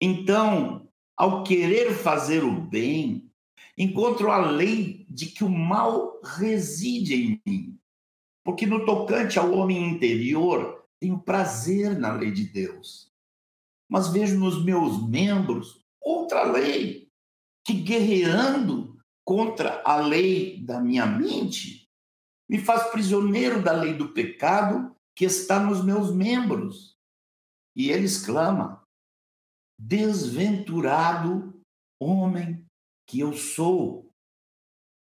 Então, 0.00 0.88
ao 1.16 1.44
querer 1.44 1.92
fazer 1.92 2.42
o 2.42 2.52
bem, 2.52 3.30
encontro 3.76 4.30
a 4.30 4.38
lei 4.38 5.06
de 5.08 5.26
que 5.26 5.44
o 5.44 5.48
mal 5.48 6.20
reside 6.22 7.14
em 7.14 7.40
mim. 7.46 7.78
Porque 8.44 8.66
no 8.66 8.84
tocante 8.84 9.38
ao 9.38 9.52
homem 9.52 9.88
interior, 9.88 10.84
tenho 10.98 11.18
prazer 11.18 11.98
na 11.98 12.12
lei 12.12 12.30
de 12.32 12.44
Deus. 12.44 13.10
Mas 13.88 14.08
vejo 14.08 14.38
nos 14.38 14.64
meus 14.64 15.08
membros 15.08 15.84
outra 16.00 16.42
lei, 16.44 17.08
que 17.64 17.74
guerreando 17.74 18.96
contra 19.24 19.80
a 19.84 19.96
lei 19.96 20.60
da 20.64 20.80
minha 20.80 21.06
mente, 21.06 21.81
me 22.52 22.58
faz 22.58 22.90
prisioneiro 22.90 23.62
da 23.62 23.72
lei 23.72 23.94
do 23.94 24.10
pecado 24.10 24.94
que 25.16 25.24
está 25.24 25.58
nos 25.58 25.82
meus 25.82 26.14
membros. 26.14 26.98
E 27.74 27.90
ele 27.90 28.04
exclama: 28.04 28.82
Desventurado 29.80 31.58
homem 31.98 32.62
que 33.08 33.20
eu 33.20 33.32
sou. 33.32 34.12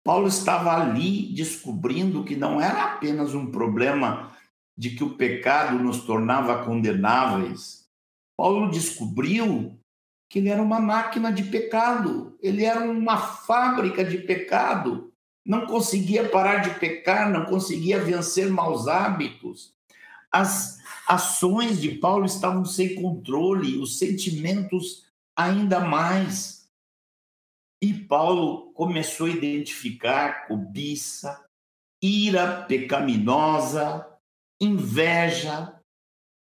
Paulo 0.03 0.27
estava 0.27 0.75
ali 0.75 1.31
descobrindo 1.35 2.23
que 2.23 2.35
não 2.35 2.59
era 2.59 2.93
apenas 2.93 3.35
um 3.35 3.51
problema 3.51 4.35
de 4.75 4.95
que 4.95 5.03
o 5.03 5.15
pecado 5.15 5.77
nos 5.77 6.03
tornava 6.03 6.65
condenáveis. 6.65 7.85
Paulo 8.35 8.71
descobriu 8.71 9.79
que 10.31 10.39
ele 10.39 10.49
era 10.49 10.63
uma 10.63 10.79
máquina 10.79 11.31
de 11.31 11.43
pecado, 11.43 12.35
ele 12.41 12.65
era 12.65 12.89
uma 12.89 13.17
fábrica 13.17 14.03
de 14.03 14.17
pecado. 14.17 15.13
Não 15.45 15.67
conseguia 15.67 16.27
parar 16.27 16.57
de 16.57 16.79
pecar, 16.79 17.29
não 17.29 17.45
conseguia 17.45 17.99
vencer 17.99 18.49
maus 18.49 18.87
hábitos. 18.87 19.75
As 20.31 20.79
ações 21.07 21.79
de 21.79 21.91
Paulo 21.91 22.25
estavam 22.25 22.65
sem 22.65 22.95
controle, 22.95 23.77
os 23.77 23.99
sentimentos 23.99 25.05
ainda 25.35 25.79
mais. 25.79 26.67
E 27.81 27.93
Paulo 27.93 28.71
começou 28.73 29.27
a 29.27 29.29
identificar 29.29 30.47
cobiça, 30.47 31.45
ira 32.01 32.63
pecaminosa, 32.63 34.07
inveja. 34.59 35.79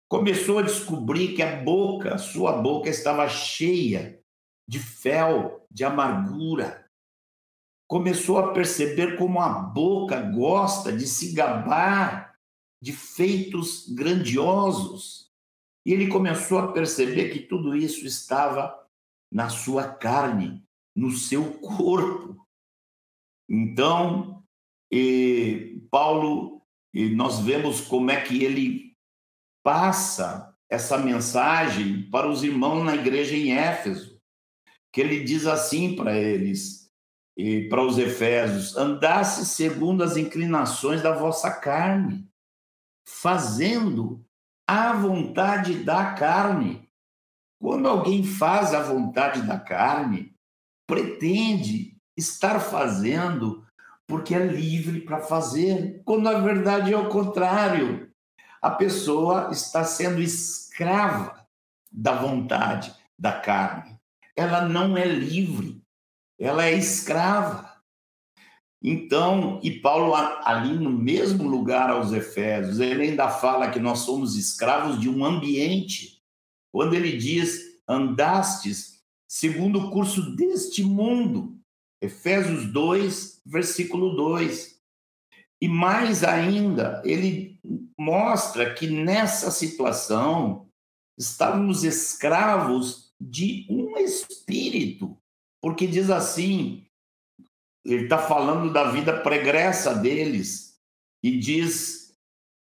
Começou 0.08 0.60
a 0.60 0.62
descobrir 0.62 1.34
que 1.34 1.42
a 1.42 1.56
boca, 1.56 2.16
sua 2.16 2.52
boca, 2.62 2.88
estava 2.88 3.28
cheia 3.28 4.20
de 4.66 4.78
fel, 4.78 5.66
de 5.70 5.84
amargura. 5.84 6.85
Começou 7.88 8.38
a 8.38 8.52
perceber 8.52 9.16
como 9.16 9.40
a 9.40 9.48
boca 9.50 10.20
gosta 10.20 10.92
de 10.92 11.06
se 11.06 11.32
gabar 11.32 12.36
de 12.82 12.92
feitos 12.92 13.88
grandiosos. 13.88 15.30
E 15.84 15.92
ele 15.92 16.08
começou 16.08 16.58
a 16.58 16.72
perceber 16.72 17.30
que 17.30 17.40
tudo 17.40 17.76
isso 17.76 18.04
estava 18.06 18.76
na 19.30 19.48
sua 19.48 19.86
carne, 19.88 20.64
no 20.94 21.10
seu 21.12 21.54
corpo. 21.60 22.44
Então, 23.48 24.44
Paulo, 25.90 26.62
nós 27.14 27.38
vemos 27.38 27.80
como 27.80 28.10
é 28.10 28.20
que 28.20 28.42
ele 28.42 28.96
passa 29.62 30.52
essa 30.68 30.98
mensagem 30.98 32.10
para 32.10 32.28
os 32.28 32.42
irmãos 32.42 32.82
na 32.82 32.96
igreja 32.96 33.36
em 33.36 33.52
Éfeso, 33.52 34.20
que 34.92 35.00
ele 35.00 35.22
diz 35.22 35.46
assim 35.46 35.94
para 35.94 36.16
eles, 36.16 36.85
e 37.36 37.68
para 37.68 37.82
os 37.82 37.98
Efésios: 37.98 38.76
andasse 38.76 39.44
segundo 39.44 40.02
as 40.02 40.16
inclinações 40.16 41.02
da 41.02 41.12
vossa 41.12 41.50
carne, 41.50 42.26
fazendo 43.06 44.24
a 44.66 44.92
vontade 44.92 45.84
da 45.84 46.14
carne. 46.14 46.88
Quando 47.60 47.88
alguém 47.88 48.24
faz 48.24 48.74
a 48.74 48.82
vontade 48.82 49.42
da 49.42 49.58
carne, 49.58 50.34
pretende 50.86 51.96
estar 52.16 52.60
fazendo 52.60 53.64
porque 54.06 54.34
é 54.34 54.46
livre 54.46 55.00
para 55.00 55.20
fazer, 55.20 56.00
quando 56.04 56.24
na 56.24 56.38
verdade 56.38 56.92
é 56.92 56.96
o 56.96 57.08
contrário. 57.08 58.10
A 58.62 58.70
pessoa 58.70 59.50
está 59.50 59.84
sendo 59.84 60.20
escrava 60.20 61.46
da 61.90 62.14
vontade 62.14 62.94
da 63.18 63.32
carne. 63.32 63.98
Ela 64.36 64.68
não 64.68 64.96
é 64.96 65.06
livre, 65.06 65.82
ela 66.38 66.66
é 66.66 66.74
escrava. 66.74 67.74
Então, 68.82 69.58
e 69.62 69.70
Paulo, 69.80 70.14
ali 70.14 70.74
no 70.74 70.90
mesmo 70.90 71.48
lugar 71.48 71.90
aos 71.90 72.12
Efésios, 72.12 72.78
ele 72.78 73.04
ainda 73.04 73.28
fala 73.28 73.70
que 73.70 73.80
nós 73.80 74.00
somos 74.00 74.36
escravos 74.36 75.00
de 75.00 75.08
um 75.08 75.24
ambiente. 75.24 76.22
Quando 76.72 76.94
ele 76.94 77.16
diz: 77.16 77.80
andastes 77.88 78.96
segundo 79.28 79.80
o 79.80 79.90
curso 79.90 80.34
deste 80.34 80.82
mundo. 80.82 81.58
Efésios 82.00 82.70
2, 82.72 83.42
versículo 83.44 84.14
2. 84.14 84.80
E 85.60 85.68
mais 85.68 86.22
ainda, 86.22 87.02
ele 87.04 87.58
mostra 87.98 88.74
que 88.74 88.86
nessa 88.86 89.50
situação 89.50 90.68
estávamos 91.18 91.82
escravos 91.82 93.12
de 93.18 93.66
um 93.70 93.96
espírito, 93.96 95.16
porque 95.66 95.84
diz 95.84 96.10
assim, 96.10 96.86
ele 97.84 98.04
está 98.04 98.18
falando 98.18 98.72
da 98.72 98.88
vida 98.92 99.20
pregressa 99.20 99.92
deles, 99.92 100.80
e 101.24 101.40
diz, 101.40 102.16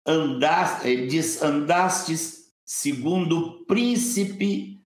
andaste, 0.09 1.07
diz, 1.07 1.43
andastes 1.43 2.55
segundo 2.65 3.39
o 3.39 3.65
príncipe 3.67 4.83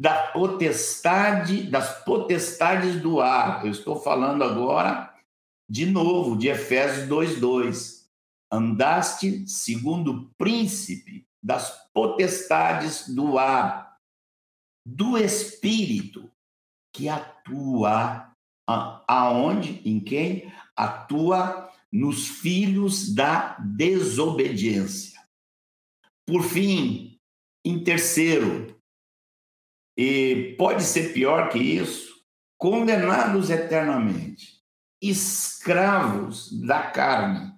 da 0.00 0.28
potestade, 0.28 1.68
das 1.68 2.04
potestades 2.04 3.02
do 3.02 3.20
ar. 3.20 3.66
Eu 3.66 3.72
estou 3.72 3.98
falando 3.98 4.44
agora 4.44 5.12
de 5.68 5.86
novo 5.86 6.38
de 6.38 6.46
Efésios 6.46 7.08
2:2. 7.08 8.06
Andaste 8.48 9.44
segundo 9.48 10.12
o 10.12 10.30
príncipe 10.38 11.26
das 11.42 11.90
potestades 11.92 13.12
do 13.12 13.36
ar, 13.36 13.98
do 14.86 15.18
espírito 15.18 16.30
que 16.92 17.08
atua 17.08 18.30
aonde? 18.66 19.80
Em 19.84 20.00
quem? 20.00 20.52
Atua 20.76 21.70
nos 21.92 22.28
filhos 22.28 23.14
da 23.14 23.56
desobediência. 23.58 25.20
Por 26.26 26.42
fim, 26.42 27.18
em 27.64 27.82
terceiro, 27.82 28.80
e 29.96 30.54
pode 30.56 30.82
ser 30.84 31.12
pior 31.12 31.50
que 31.50 31.58
isso, 31.58 32.24
condenados 32.56 33.50
eternamente, 33.50 34.62
escravos 35.02 36.50
da 36.62 36.90
carne. 36.90 37.52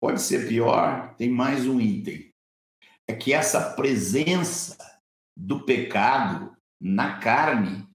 Pode 0.00 0.20
ser 0.20 0.46
pior, 0.46 1.14
tem 1.16 1.30
mais 1.30 1.66
um 1.66 1.80
item. 1.80 2.32
É 3.08 3.14
que 3.14 3.32
essa 3.32 3.72
presença 3.74 4.76
do 5.36 5.64
pecado 5.64 6.55
na 6.80 7.18
carne, 7.18 7.88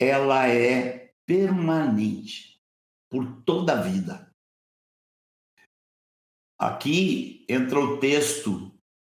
ela 0.00 0.48
é 0.48 1.12
permanente 1.26 2.60
por 3.10 3.42
toda 3.42 3.78
a 3.78 3.82
vida. 3.82 4.32
Aqui 6.58 7.44
entra 7.48 7.78
o 7.80 7.98
texto 7.98 8.72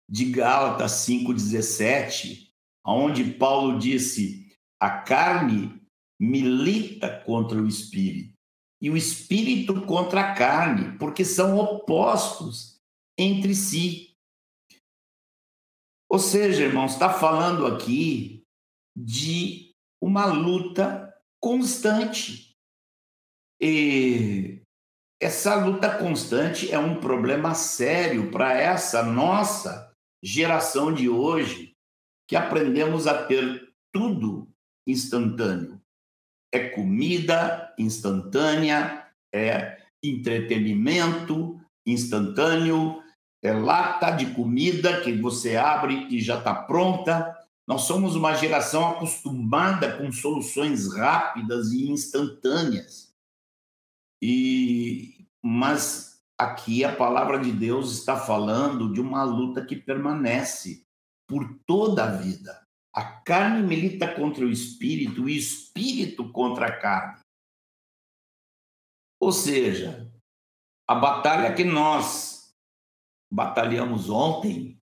de 0.09 0.31
Gálatas 0.31 0.93
5,17, 1.07 2.53
onde 2.85 3.33
Paulo 3.35 3.79
disse: 3.79 4.57
a 4.81 5.03
carne 5.03 5.83
milita 6.21 7.23
contra 7.25 7.61
o 7.61 7.67
espírito 7.67 8.35
e 8.81 8.91
o 8.91 8.97
espírito 8.97 9.85
contra 9.87 10.21
a 10.21 10.35
carne, 10.35 10.97
porque 10.99 11.25
são 11.25 11.59
opostos 11.59 12.81
entre 13.17 13.55
si. 13.55 14.17
Ou 16.09 16.19
seja, 16.19 16.63
irmãos, 16.63 16.93
está 16.93 17.13
falando 17.13 17.67
aqui 17.67 18.38
de 19.05 19.75
uma 20.01 20.27
luta 20.27 21.15
constante. 21.41 22.57
E 23.61 24.61
essa 25.21 25.55
luta 25.55 25.99
constante 25.99 26.73
é 26.73 26.79
um 26.79 27.01
problema 27.01 27.55
sério 27.55 28.31
para 28.31 28.55
essa 28.55 29.03
nossa 29.03 29.93
geração 30.23 30.93
de 30.93 31.09
hoje, 31.09 31.77
que 32.29 32.35
aprendemos 32.35 33.07
a 33.07 33.27
ter 33.27 33.73
tudo 33.93 34.49
instantâneo. 34.87 35.81
É 36.53 36.69
comida 36.69 37.73
instantânea, 37.79 39.07
é 39.33 39.79
entretenimento, 40.03 41.61
instantâneo, 41.87 43.03
é 43.43 43.53
lata 43.53 44.11
de 44.11 44.35
comida 44.35 45.01
que 45.01 45.13
você 45.13 45.57
abre 45.57 46.09
e 46.11 46.21
já 46.21 46.39
está 46.39 46.55
pronta. 46.55 47.38
Nós 47.69 47.83
somos 47.83 48.17
uma 48.17 48.33
geração 48.33 48.89
acostumada 48.89 49.99
com 49.99 50.11
soluções 50.11 50.91
rápidas 50.91 51.71
e 51.71 51.91
instantâneas. 51.91 53.15
E 54.23 55.27
mas 55.43 56.25
aqui 56.39 56.83
a 56.83 56.97
palavra 56.97 57.39
de 57.39 57.53
Deus 57.53 57.93
está 57.93 58.19
falando 58.19 58.91
de 58.91 59.03
uma 59.03 59.23
luta 59.23 59.65
que 59.65 59.77
permanece 59.77 60.87
por 61.29 61.61
toda 61.67 62.05
a 62.05 62.17
vida. 62.17 62.67
A 62.91 63.05
carne 63.05 63.63
milita 63.67 64.15
contra 64.15 64.47
o 64.47 64.51
espírito, 64.51 65.25
o 65.25 65.29
espírito 65.29 66.33
contra 66.33 66.69
a 66.69 66.81
carne. 66.81 67.21
Ou 69.21 69.31
seja, 69.31 70.11
a 70.87 70.95
batalha 70.95 71.55
que 71.55 71.65
nós 71.65 72.57
batalhamos 73.31 74.09
ontem 74.09 74.81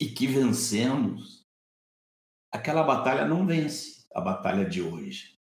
e 0.00 0.06
que 0.06 0.28
vencemos, 0.28 1.43
aquela 2.54 2.84
batalha 2.84 3.26
não 3.26 3.44
vence 3.44 4.06
a 4.14 4.20
batalha 4.20 4.64
de 4.64 4.80
hoje. 4.80 5.36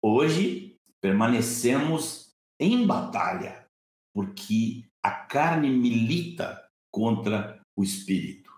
Hoje 0.00 0.78
permanecemos 1.00 2.32
em 2.60 2.86
batalha, 2.86 3.66
porque 4.14 4.88
a 5.02 5.10
carne 5.10 5.68
milita 5.68 6.64
contra 6.92 7.60
o 7.76 7.82
espírito. 7.82 8.52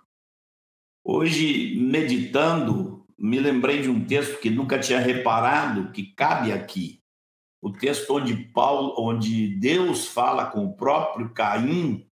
Hoje, 1.03 1.75
meditando, 1.81 3.07
me 3.19 3.41
lembrei 3.41 3.81
de 3.81 3.89
um 3.89 4.05
texto 4.07 4.39
que 4.41 4.51
nunca 4.51 4.79
tinha 4.79 5.01
reparado 5.01 5.91
que 5.91 6.13
cabe 6.13 6.53
aqui. 6.53 7.03
O 7.63 7.73
texto 7.73 8.15
onde 8.15 8.37
Paulo, 8.53 8.95
onde 8.99 9.57
Deus 9.57 10.07
fala 10.07 10.51
com 10.51 10.67
o 10.67 10.77
próprio 10.77 11.33
Caim 11.33 12.07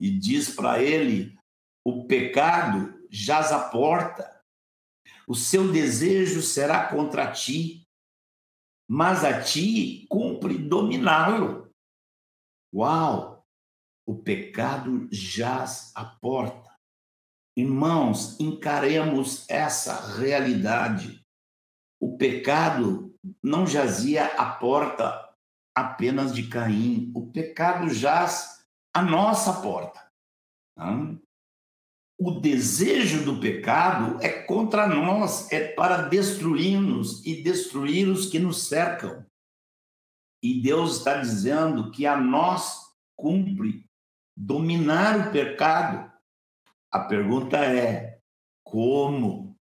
e 0.00 0.10
diz 0.10 0.54
para 0.54 0.80
ele: 0.80 1.36
"O 1.84 2.06
pecado 2.06 3.04
jaz 3.10 3.50
à 3.50 3.68
porta. 3.68 4.39
O 5.26 5.34
seu 5.34 5.70
desejo 5.70 6.42
será 6.42 6.88
contra 6.88 7.30
ti, 7.30 7.86
mas 8.88 9.24
a 9.24 9.42
ti 9.42 10.06
cumpre 10.08 10.58
dominá-lo." 10.58 11.72
Uau! 12.72 13.44
O 14.06 14.16
pecado 14.16 15.08
jaz 15.12 15.92
à 15.94 16.04
porta. 16.04 16.70
Irmãos, 17.56 18.38
encaremos 18.40 19.48
essa 19.48 20.16
realidade. 20.16 21.24
O 22.00 22.16
pecado 22.16 23.14
não 23.42 23.66
jazia 23.66 24.26
à 24.36 24.50
porta 24.52 25.30
apenas 25.74 26.34
de 26.34 26.48
Caim, 26.48 27.12
o 27.14 27.30
pecado 27.30 27.88
jaz 27.88 28.66
à 28.94 29.02
nossa 29.02 29.60
porta. 29.60 30.10
O 32.20 32.32
desejo 32.32 33.24
do 33.24 33.40
pecado 33.40 34.18
é 34.20 34.28
contra 34.28 34.86
nós, 34.86 35.50
é 35.50 35.68
para 35.68 36.02
destruir-nos 36.02 37.24
e 37.24 37.42
destruir 37.42 38.08
os 38.08 38.26
que 38.26 38.38
nos 38.38 38.68
cercam. 38.68 39.24
E 40.42 40.60
Deus 40.60 40.98
está 40.98 41.16
dizendo 41.16 41.90
que 41.90 42.06
a 42.06 42.20
nós 42.20 42.78
cumpre 43.16 43.86
dominar 44.36 45.28
o 45.28 45.32
pecado 45.32 46.10
a 46.90 46.98
pergunta 46.98 47.56
é 47.56 48.18
como? 48.64 49.56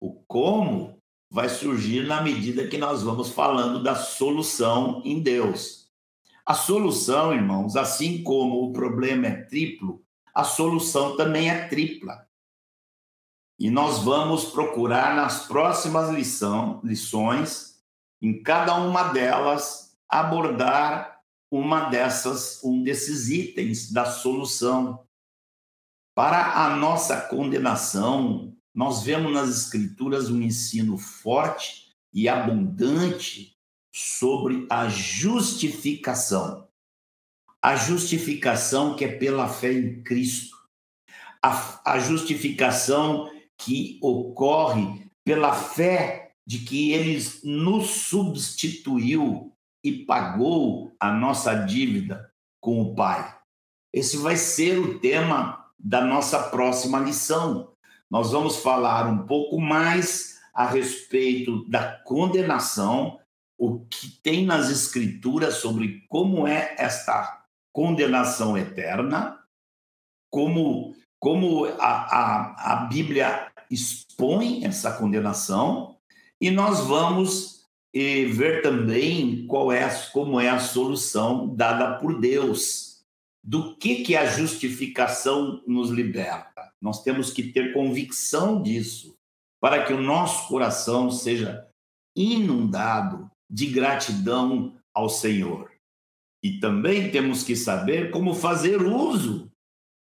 O 0.00 0.12
como 0.28 1.02
vai 1.28 1.48
surgir 1.48 2.06
na 2.06 2.22
medida 2.22 2.68
que 2.68 2.78
nós 2.78 3.02
vamos 3.02 3.30
falando 3.30 3.82
da 3.82 3.96
solução 3.96 5.02
em 5.04 5.20
Deus. 5.20 5.90
A 6.46 6.54
solução, 6.54 7.34
irmãos, 7.34 7.74
assim 7.74 8.22
como 8.22 8.62
o 8.62 8.72
problema 8.72 9.26
é 9.26 9.42
triplo, 9.42 10.04
a 10.34 10.44
solução 10.44 11.16
também 11.16 11.50
é 11.50 11.66
tripla. 11.68 12.26
E 13.58 13.70
nós 13.70 13.98
vamos 13.98 14.44
procurar 14.46 15.16
nas 15.16 15.46
próximas 15.46 16.10
lição, 16.10 16.80
lições, 16.84 17.82
em 18.22 18.42
cada 18.42 18.74
uma 18.76 19.04
delas, 19.04 19.96
abordar 20.08 21.20
uma 21.50 21.88
dessas, 21.88 22.62
um 22.62 22.82
desses 22.82 23.28
itens 23.28 23.90
da 23.90 24.04
solução. 24.04 25.04
Para 26.14 26.64
a 26.64 26.76
nossa 26.76 27.20
condenação, 27.22 28.56
nós 28.74 29.02
vemos 29.02 29.32
nas 29.32 29.48
Escrituras 29.48 30.30
um 30.30 30.40
ensino 30.40 30.96
forte 30.96 31.96
e 32.12 32.28
abundante 32.28 33.56
sobre 33.92 34.66
a 34.70 34.88
justificação. 34.88 36.67
A 37.62 37.76
justificação 37.76 38.94
que 38.94 39.04
é 39.04 39.08
pela 39.08 39.48
fé 39.48 39.72
em 39.72 40.02
Cristo. 40.02 40.56
A, 41.42 41.92
a 41.92 41.98
justificação 41.98 43.30
que 43.56 43.98
ocorre 44.02 45.10
pela 45.24 45.52
fé 45.52 46.32
de 46.46 46.60
que 46.60 46.92
ele 46.92 47.22
nos 47.44 47.90
substituiu 48.06 49.52
e 49.84 50.04
pagou 50.04 50.92
a 50.98 51.12
nossa 51.12 51.54
dívida 51.54 52.32
com 52.60 52.80
o 52.80 52.94
Pai. 52.94 53.36
Esse 53.92 54.16
vai 54.16 54.36
ser 54.36 54.78
o 54.78 54.98
tema 54.98 55.70
da 55.78 56.00
nossa 56.00 56.42
próxima 56.44 56.98
lição. 56.98 57.72
Nós 58.10 58.32
vamos 58.32 58.56
falar 58.56 59.06
um 59.06 59.26
pouco 59.26 59.60
mais 59.60 60.38
a 60.54 60.66
respeito 60.66 61.68
da 61.68 61.92
condenação, 61.98 63.20
o 63.56 63.80
que 63.80 64.08
tem 64.22 64.44
nas 64.44 64.70
Escrituras 64.70 65.54
sobre 65.56 66.04
como 66.08 66.46
é 66.46 66.74
esta 66.78 67.37
condenação 67.78 68.58
eterna, 68.58 69.38
como, 70.32 70.96
como 71.20 71.64
a, 71.64 71.76
a, 71.78 72.72
a 72.72 72.76
Bíblia 72.86 73.52
expõe 73.70 74.64
essa 74.64 74.90
condenação, 74.98 75.96
e 76.40 76.50
nós 76.50 76.80
vamos 76.80 77.68
eh, 77.94 78.24
ver 78.24 78.62
também 78.62 79.46
qual 79.46 79.70
é, 79.70 79.88
como 80.12 80.40
é 80.40 80.48
a 80.48 80.58
solução 80.58 81.54
dada 81.54 82.00
por 82.00 82.20
Deus 82.20 83.04
do 83.44 83.76
que, 83.76 84.02
que 84.02 84.16
a 84.16 84.26
justificação 84.26 85.62
nos 85.64 85.88
liberta. 85.90 86.72
Nós 86.82 87.04
temos 87.04 87.30
que 87.30 87.44
ter 87.52 87.72
convicção 87.72 88.60
disso, 88.60 89.16
para 89.60 89.84
que 89.84 89.92
o 89.92 90.02
nosso 90.02 90.48
coração 90.48 91.12
seja 91.12 91.64
inundado 92.16 93.30
de 93.48 93.66
gratidão 93.66 94.76
ao 94.92 95.08
Senhor. 95.08 95.77
E 96.42 96.60
também 96.60 97.10
temos 97.10 97.42
que 97.42 97.56
saber 97.56 98.10
como 98.10 98.34
fazer 98.34 98.80
uso 98.82 99.50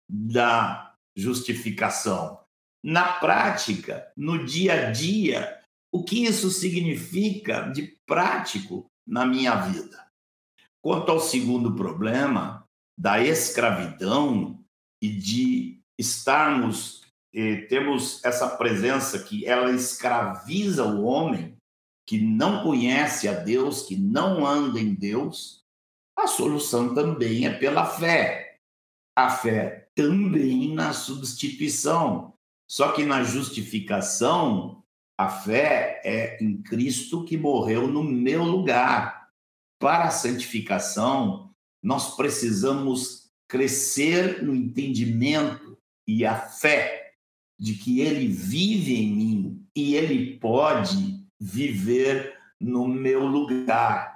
da 0.10 0.96
justificação. 1.16 2.40
Na 2.84 3.14
prática, 3.14 4.12
no 4.16 4.46
dia 4.46 4.88
a 4.88 4.92
dia, 4.92 5.62
o 5.92 6.04
que 6.04 6.26
isso 6.26 6.52
significa 6.52 7.62
de 7.72 7.98
prático 8.06 8.92
na 9.08 9.26
minha 9.26 9.56
vida. 9.56 10.06
Quanto 10.82 11.12
ao 11.12 11.20
segundo 11.20 11.74
problema, 11.74 12.68
da 12.98 13.22
escravidão 13.22 14.64
e 15.02 15.10
de 15.10 15.82
estarmos, 15.98 17.02
eh, 17.34 17.62
temos 17.68 18.24
essa 18.24 18.48
presença 18.56 19.20
que 19.24 19.46
ela 19.46 19.72
escraviza 19.72 20.86
o 20.86 21.04
homem 21.04 21.58
que 22.08 22.20
não 22.20 22.64
conhece 22.64 23.28
a 23.28 23.34
Deus, 23.34 23.82
que 23.82 23.96
não 23.96 24.46
anda 24.46 24.80
em 24.80 24.94
Deus, 24.94 25.65
a 26.18 26.28
solução 26.28 26.94
também 26.94 27.46
é 27.46 27.54
pela 27.54 27.86
fé. 27.86 28.60
A 29.16 29.30
fé 29.30 29.90
também 29.96 30.74
na 30.74 30.94
substituição. 30.94 32.34
Só 32.68 32.92
que 32.92 33.04
na 33.06 33.24
justificação, 33.24 34.84
a 35.18 35.30
fé 35.30 36.02
é 36.04 36.44
em 36.44 36.62
Cristo 36.62 37.24
que 37.24 37.38
morreu 37.38 37.88
no 37.88 38.04
meu 38.04 38.44
lugar. 38.44 39.30
Para 39.80 40.06
a 40.06 40.12
santificação, 40.12 41.54
nós 41.84 42.16
precisamos 42.16 43.30
crescer 43.48 44.44
no 44.44 44.56
entendimento 44.56 45.78
e 46.08 46.26
a 46.26 46.36
fé 46.36 47.14
de 47.60 47.76
que 47.76 48.02
ele 48.02 48.28
vive 48.28 48.96
em 48.96 49.16
mim 49.16 49.68
e 49.76 49.96
ele 49.96 50.38
pode 50.40 51.24
viver 51.40 52.38
no 52.60 52.88
meu 52.88 53.26
lugar. 53.26 54.15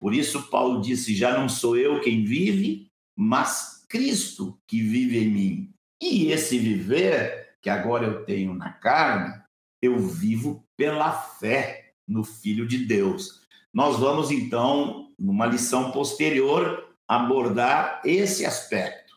Por 0.00 0.14
isso, 0.14 0.48
Paulo 0.50 0.80
disse: 0.80 1.14
Já 1.14 1.36
não 1.38 1.48
sou 1.48 1.76
eu 1.76 2.00
quem 2.00 2.24
vive, 2.24 2.88
mas 3.16 3.84
Cristo 3.88 4.58
que 4.66 4.80
vive 4.80 5.18
em 5.18 5.28
mim. 5.28 5.70
E 6.00 6.30
esse 6.30 6.58
viver 6.58 7.56
que 7.60 7.68
agora 7.68 8.06
eu 8.06 8.24
tenho 8.24 8.54
na 8.54 8.72
carne, 8.72 9.42
eu 9.82 9.98
vivo 9.98 10.64
pela 10.76 11.12
fé 11.12 11.92
no 12.06 12.22
Filho 12.22 12.66
de 12.66 12.78
Deus. 12.78 13.42
Nós 13.72 13.98
vamos 13.98 14.30
então, 14.30 15.12
numa 15.18 15.46
lição 15.46 15.90
posterior, 15.90 16.94
abordar 17.06 18.00
esse 18.04 18.46
aspecto. 18.46 19.16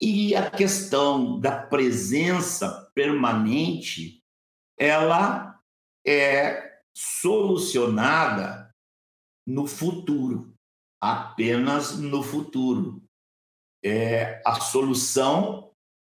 E 0.00 0.34
a 0.34 0.50
questão 0.50 1.38
da 1.40 1.56
presença 1.56 2.90
permanente, 2.94 4.22
ela 4.78 5.58
é 6.04 6.80
solucionada 6.94 8.61
no 9.46 9.66
futuro, 9.66 10.54
apenas 11.00 11.98
no 11.98 12.22
futuro. 12.22 13.02
é, 13.82 14.40
a 14.46 14.60
solução 14.60 15.72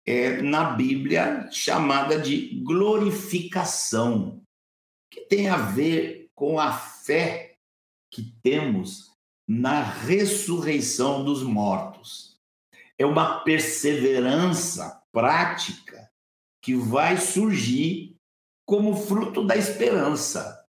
é 0.05 0.43
na 0.43 0.73
Bíblia 0.73 1.49
chamada 1.53 2.19
de 2.19 2.61
glorificação, 2.63 4.43
que 5.11 5.21
tem 5.21 5.49
a 5.49 5.57
ver 5.57 6.31
com 6.35 6.59
a 6.59 6.73
fé 6.73 7.57
que 8.11 8.35
temos 8.43 9.13
na 9.49 9.83
ressurreição 9.83 11.25
dos 11.25 11.43
mortos. 11.43 12.37
É 12.99 13.07
uma 13.07 13.41
perseverança 13.41 15.03
prática 15.13 16.11
que 16.61 16.75
vai 16.75 17.17
surgir 17.17 18.17
como 18.67 18.97
fruto 18.97 19.45
da 19.47 19.57
esperança. 19.57 20.67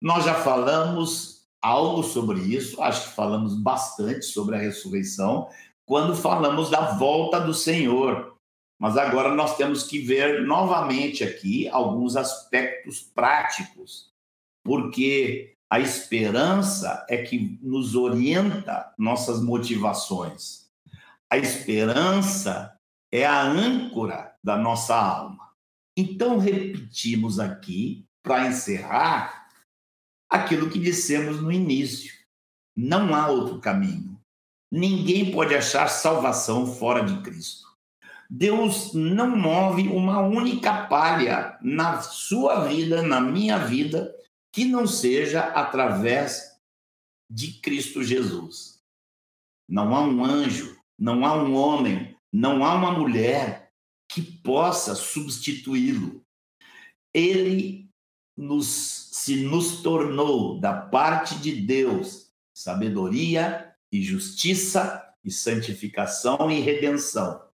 Nós 0.00 0.24
já 0.24 0.34
falamos 0.42 1.41
algo 1.62 2.02
sobre 2.02 2.40
isso, 2.40 2.82
acho 2.82 3.08
que 3.08 3.14
falamos 3.14 3.54
bastante 3.54 4.24
sobre 4.24 4.56
a 4.56 4.58
ressurreição, 4.58 5.48
quando 5.86 6.16
falamos 6.16 6.68
da 6.68 6.92
volta 6.96 7.40
do 7.40 7.54
Senhor. 7.54 8.36
Mas 8.80 8.96
agora 8.96 9.32
nós 9.32 9.56
temos 9.56 9.84
que 9.84 10.00
ver 10.00 10.44
novamente 10.44 11.22
aqui 11.22 11.68
alguns 11.68 12.16
aspectos 12.16 13.00
práticos, 13.00 14.10
porque 14.64 15.54
a 15.70 15.78
esperança 15.78 17.06
é 17.08 17.22
que 17.22 17.58
nos 17.62 17.94
orienta 17.94 18.92
nossas 18.98 19.40
motivações. 19.40 20.66
A 21.30 21.38
esperança 21.38 22.76
é 23.10 23.24
a 23.24 23.42
âncora 23.42 24.34
da 24.42 24.56
nossa 24.56 24.96
alma. 24.96 25.50
Então, 25.96 26.38
repetimos 26.38 27.38
aqui, 27.38 28.04
para 28.22 28.48
encerrar, 28.48 29.41
aquilo 30.32 30.70
que 30.70 30.78
dissemos 30.78 31.40
no 31.40 31.52
início: 31.52 32.12
não 32.76 33.14
há 33.14 33.28
outro 33.28 33.60
caminho. 33.60 34.18
Ninguém 34.70 35.30
pode 35.30 35.54
achar 35.54 35.86
salvação 35.88 36.66
fora 36.66 37.04
de 37.04 37.20
Cristo. 37.22 37.70
Deus 38.28 38.94
não 38.94 39.36
move 39.36 39.88
uma 39.88 40.20
única 40.20 40.86
palha 40.86 41.58
na 41.60 42.00
sua 42.00 42.66
vida, 42.66 43.02
na 43.02 43.20
minha 43.20 43.58
vida, 43.58 44.10
que 44.50 44.64
não 44.64 44.86
seja 44.86 45.42
através 45.48 46.58
de 47.30 47.60
Cristo 47.60 48.02
Jesus. 48.02 48.80
Não 49.68 49.94
há 49.94 50.00
um 50.00 50.24
anjo, 50.24 50.80
não 50.98 51.26
há 51.26 51.34
um 51.34 51.54
homem, 51.54 52.16
não 52.32 52.64
há 52.64 52.74
uma 52.74 52.92
mulher 52.92 53.70
que 54.08 54.22
possa 54.22 54.94
substituí-lo. 54.94 56.24
Ele 57.12 57.91
nos, 58.36 58.66
se 59.12 59.44
nos 59.44 59.82
tornou 59.82 60.58
da 60.58 60.72
parte 60.72 61.36
de 61.36 61.60
Deus 61.60 62.32
sabedoria 62.52 63.74
e 63.90 64.02
justiça 64.02 65.14
e 65.24 65.30
santificação 65.30 66.50
e 66.50 66.60
redenção. 66.60 67.48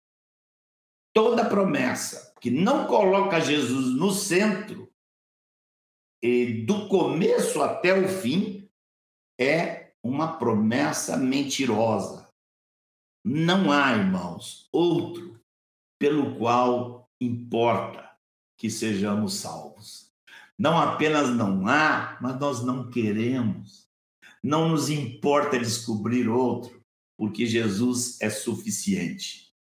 Toda 1.12 1.49
promessa 1.49 2.35
que 2.41 2.51
não 2.51 2.87
coloca 2.87 3.41
Jesus 3.41 3.97
no 3.97 4.11
centro 4.11 4.93
e 6.23 6.65
do 6.65 6.89
começo 6.89 7.62
até 7.62 7.99
o 7.99 8.09
fim 8.09 8.69
é 9.39 9.93
uma 10.03 10.39
promessa 10.39 11.17
mentirosa. 11.17 12.29
Não 13.25 13.73
há, 13.73 13.93
irmãos, 13.93 14.69
outro 14.73 15.41
pelo 15.99 16.37
qual 16.37 17.11
importa 17.21 18.11
que 18.57 18.71
sejamos 18.71 19.35
salvos. 19.35 20.06
Não 20.59 20.79
apenas 20.79 21.29
não 21.31 21.69
há, 21.69 22.19
mas 22.21 22.38
nós 22.40 22.64
não 22.64 22.90
queremos. 22.90 23.87
Não 24.42 24.69
nos 24.69 24.88
importa 24.88 25.59
descobrir 25.59 26.29
outro, 26.29 26.83
porque 27.16 27.47
Jesus 27.47 28.21
é 28.21 28.31
suficiente. 28.31 29.53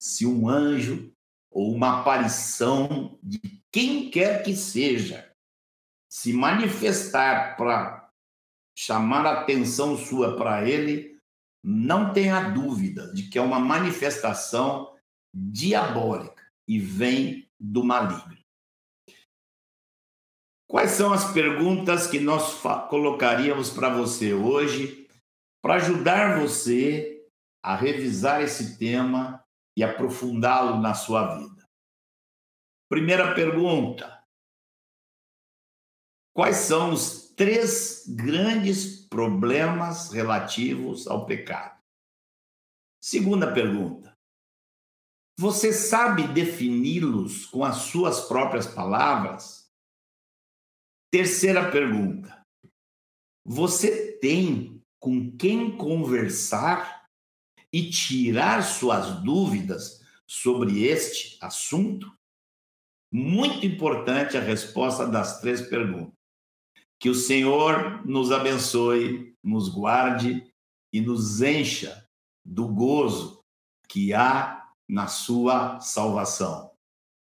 Se 0.00 0.26
um 0.26 0.48
anjo 0.48 1.12
ou 1.50 1.72
uma 1.72 2.00
aparição 2.00 3.18
de 3.22 3.40
quem 3.70 4.10
quer 4.10 4.42
que 4.42 4.56
seja 4.56 5.30
se 6.08 6.32
manifestar 6.32 7.56
para 7.56 8.10
chamar 8.76 9.26
a 9.26 9.40
atenção 9.40 9.96
sua 9.96 10.36
para 10.36 10.68
ele, 10.68 11.18
não 11.62 12.12
tenha 12.12 12.50
dúvida 12.50 13.12
de 13.12 13.28
que 13.28 13.38
é 13.38 13.42
uma 13.42 13.60
manifestação 13.60 14.92
diabólica 15.32 16.42
e 16.66 16.78
vem 16.78 17.48
do 17.58 17.84
maligno. 17.84 18.41
Quais 20.72 20.92
são 20.92 21.12
as 21.12 21.30
perguntas 21.34 22.06
que 22.06 22.18
nós 22.18 22.58
colocaríamos 22.88 23.68
para 23.68 23.94
você 23.94 24.32
hoje 24.32 25.06
para 25.60 25.74
ajudar 25.74 26.40
você 26.40 27.28
a 27.62 27.76
revisar 27.76 28.40
esse 28.40 28.78
tema 28.78 29.44
e 29.76 29.84
aprofundá-lo 29.84 30.80
na 30.80 30.94
sua 30.94 31.36
vida? 31.36 31.68
Primeira 32.88 33.34
pergunta: 33.34 34.24
Quais 36.34 36.56
são 36.56 36.94
os 36.94 37.28
três 37.36 38.06
grandes 38.08 39.06
problemas 39.08 40.10
relativos 40.10 41.06
ao 41.06 41.26
pecado? 41.26 41.78
Segunda 42.98 43.52
pergunta: 43.52 44.16
Você 45.38 45.70
sabe 45.70 46.26
defini-los 46.28 47.44
com 47.44 47.62
as 47.62 47.76
suas 47.76 48.26
próprias 48.26 48.66
palavras? 48.66 49.61
Terceira 51.12 51.70
pergunta. 51.70 52.42
Você 53.44 54.12
tem 54.12 54.82
com 54.98 55.36
quem 55.36 55.76
conversar 55.76 57.06
e 57.70 57.90
tirar 57.90 58.62
suas 58.62 59.22
dúvidas 59.22 60.02
sobre 60.26 60.84
este 60.84 61.36
assunto? 61.44 62.10
Muito 63.12 63.66
importante 63.66 64.38
a 64.38 64.40
resposta 64.40 65.06
das 65.06 65.38
três 65.42 65.60
perguntas. 65.60 66.14
Que 66.98 67.10
o 67.10 67.14
Senhor 67.14 68.06
nos 68.06 68.32
abençoe, 68.32 69.36
nos 69.44 69.68
guarde 69.68 70.50
e 70.94 71.02
nos 71.02 71.42
encha 71.42 72.08
do 72.42 72.66
gozo 72.66 73.44
que 73.86 74.14
há 74.14 74.72
na 74.88 75.08
sua 75.08 75.78
salvação. 75.78 76.72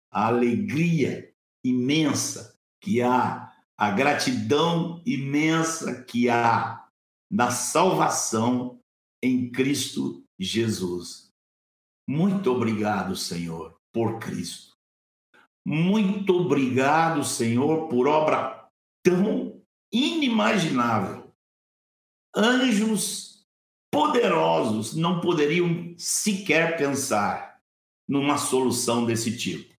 A 0.09 0.27
alegria 0.27 1.35
imensa 1.61 2.57
que 2.79 3.01
há 3.01 3.40
a 3.81 3.89
gratidão 3.89 5.01
imensa 5.07 6.03
que 6.03 6.29
há 6.29 6.87
na 7.31 7.49
salvação 7.49 8.79
em 9.23 9.51
Cristo 9.51 10.23
Jesus. 10.39 11.31
Muito 12.07 12.51
obrigado, 12.51 13.15
Senhor, 13.15 13.75
por 13.91 14.19
Cristo. 14.19 14.77
Muito 15.65 16.41
obrigado, 16.41 17.23
Senhor, 17.23 17.87
por 17.87 18.07
obra 18.07 18.69
tão 19.03 19.59
inimaginável. 19.91 21.33
Anjos 22.35 23.43
poderosos 23.91 24.93
não 24.93 25.19
poderiam 25.21 25.95
sequer 25.97 26.77
pensar 26.77 27.59
numa 28.07 28.37
solução 28.37 29.07
desse 29.07 29.35
tipo. 29.35 29.73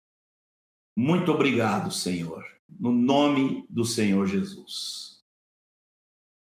Muito 0.98 1.32
obrigado, 1.32 1.92
Senhor 1.92 2.61
no 2.80 2.92
nome 2.92 3.66
do 3.70 3.86
Senhor 3.86 4.26
Jesus. 4.28 5.11